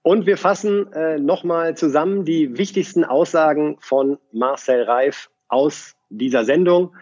Und 0.03 0.27
wir 0.27 0.39
fassen 0.39 0.93
äh, 0.93 1.19
nochmal 1.19 1.77
zusammen 1.77 2.25
die 2.25 2.57
wichtigsten 2.57 3.05
Aussagen 3.05 3.77
von 3.81 4.19
Marcel 4.33 4.85
Reif 4.85 5.29
aus 5.49 5.95
dieser 6.09 6.45
Sendung. 6.45 6.95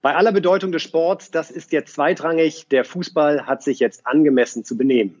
Bei 0.00 0.14
aller 0.14 0.32
Bedeutung 0.32 0.72
des 0.72 0.82
Sports, 0.82 1.30
das 1.30 1.50
ist 1.50 1.72
jetzt 1.72 1.94
zweitrangig, 1.94 2.68
der 2.68 2.84
Fußball 2.84 3.46
hat 3.46 3.62
sich 3.62 3.80
jetzt 3.80 4.06
angemessen 4.06 4.64
zu 4.64 4.76
benehmen. 4.76 5.20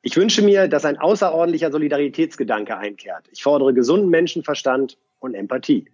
Ich 0.00 0.16
wünsche 0.16 0.42
mir, 0.42 0.68
dass 0.68 0.84
ein 0.84 0.98
außerordentlicher 0.98 1.70
Solidaritätsgedanke 1.70 2.76
einkehrt. 2.76 3.28
Ich 3.30 3.42
fordere 3.42 3.74
gesunden 3.74 4.08
Menschenverstand 4.08 4.96
und 5.20 5.34
Empathie. 5.34 5.86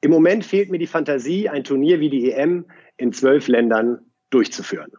Im 0.00 0.10
Moment 0.10 0.44
fehlt 0.44 0.70
mir 0.70 0.78
die 0.78 0.86
Fantasie, 0.86 1.48
ein 1.48 1.64
Turnier 1.64 2.00
wie 2.00 2.10
die 2.10 2.32
EM 2.32 2.66
in 2.96 3.12
zwölf 3.12 3.48
Ländern 3.48 4.00
durchzuführen. 4.30 4.92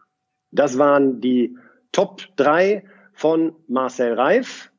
Das 0.50 0.78
waren 0.78 1.20
die 1.20 1.56
Top 1.90 2.22
drei 2.36 2.84
von 3.12 3.54
Marcel 3.68 4.14
Reif. 4.14 4.70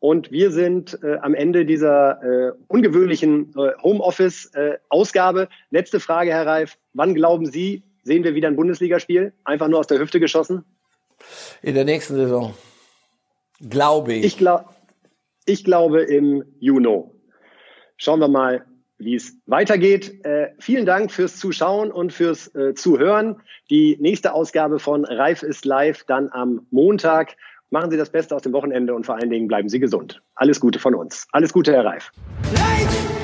Und 0.00 0.30
wir 0.30 0.52
sind 0.52 0.98
äh, 1.02 1.16
am 1.16 1.34
Ende 1.34 1.66
dieser 1.66 2.22
äh, 2.22 2.52
ungewöhnlichen 2.68 3.52
äh, 3.56 3.72
Homeoffice-Ausgabe. 3.82 5.42
Äh, 5.42 5.46
Letzte 5.70 5.98
Frage, 5.98 6.30
Herr 6.30 6.46
Reif. 6.46 6.78
Wann 6.92 7.14
glauben 7.14 7.46
Sie, 7.46 7.82
sehen 8.04 8.22
wir 8.22 8.34
wieder 8.34 8.46
ein 8.46 8.54
Bundesligaspiel? 8.54 9.32
Einfach 9.44 9.66
nur 9.66 9.80
aus 9.80 9.88
der 9.88 9.98
Hüfte 9.98 10.20
geschossen? 10.20 10.64
In 11.62 11.74
der 11.74 11.84
nächsten 11.84 12.14
Saison. 12.14 12.54
Glaube 13.68 14.14
ich. 14.14 14.24
Ich, 14.24 14.38
glaub, 14.38 14.72
ich 15.46 15.64
glaube 15.64 16.02
im 16.02 16.44
Juni. 16.60 17.02
Schauen 17.96 18.20
wir 18.20 18.28
mal, 18.28 18.64
wie 18.98 19.14
es 19.14 19.36
weitergeht. 19.46 20.24
Äh, 20.24 20.48
vielen 20.58 20.86
Dank 20.86 21.10
fürs 21.10 21.36
Zuschauen 21.36 21.90
und 21.90 22.12
fürs 22.12 22.54
äh, 22.54 22.74
Zuhören. 22.74 23.36
Die 23.70 23.96
nächste 24.00 24.32
Ausgabe 24.32 24.78
von 24.78 25.04
Reif 25.04 25.42
ist 25.42 25.64
live 25.64 26.04
dann 26.04 26.30
am 26.32 26.66
Montag. 26.70 27.36
Machen 27.70 27.90
Sie 27.90 27.96
das 27.96 28.10
Beste 28.10 28.34
aus 28.34 28.42
dem 28.42 28.52
Wochenende 28.52 28.94
und 28.94 29.06
vor 29.06 29.16
allen 29.16 29.30
Dingen 29.30 29.46
bleiben 29.46 29.68
Sie 29.68 29.78
gesund. 29.78 30.22
Alles 30.34 30.60
Gute 30.60 30.78
von 30.78 30.94
uns. 30.94 31.26
Alles 31.32 31.52
Gute, 31.52 31.72
Herr 31.72 31.84
Reif. 31.84 32.10
Live! 32.54 33.17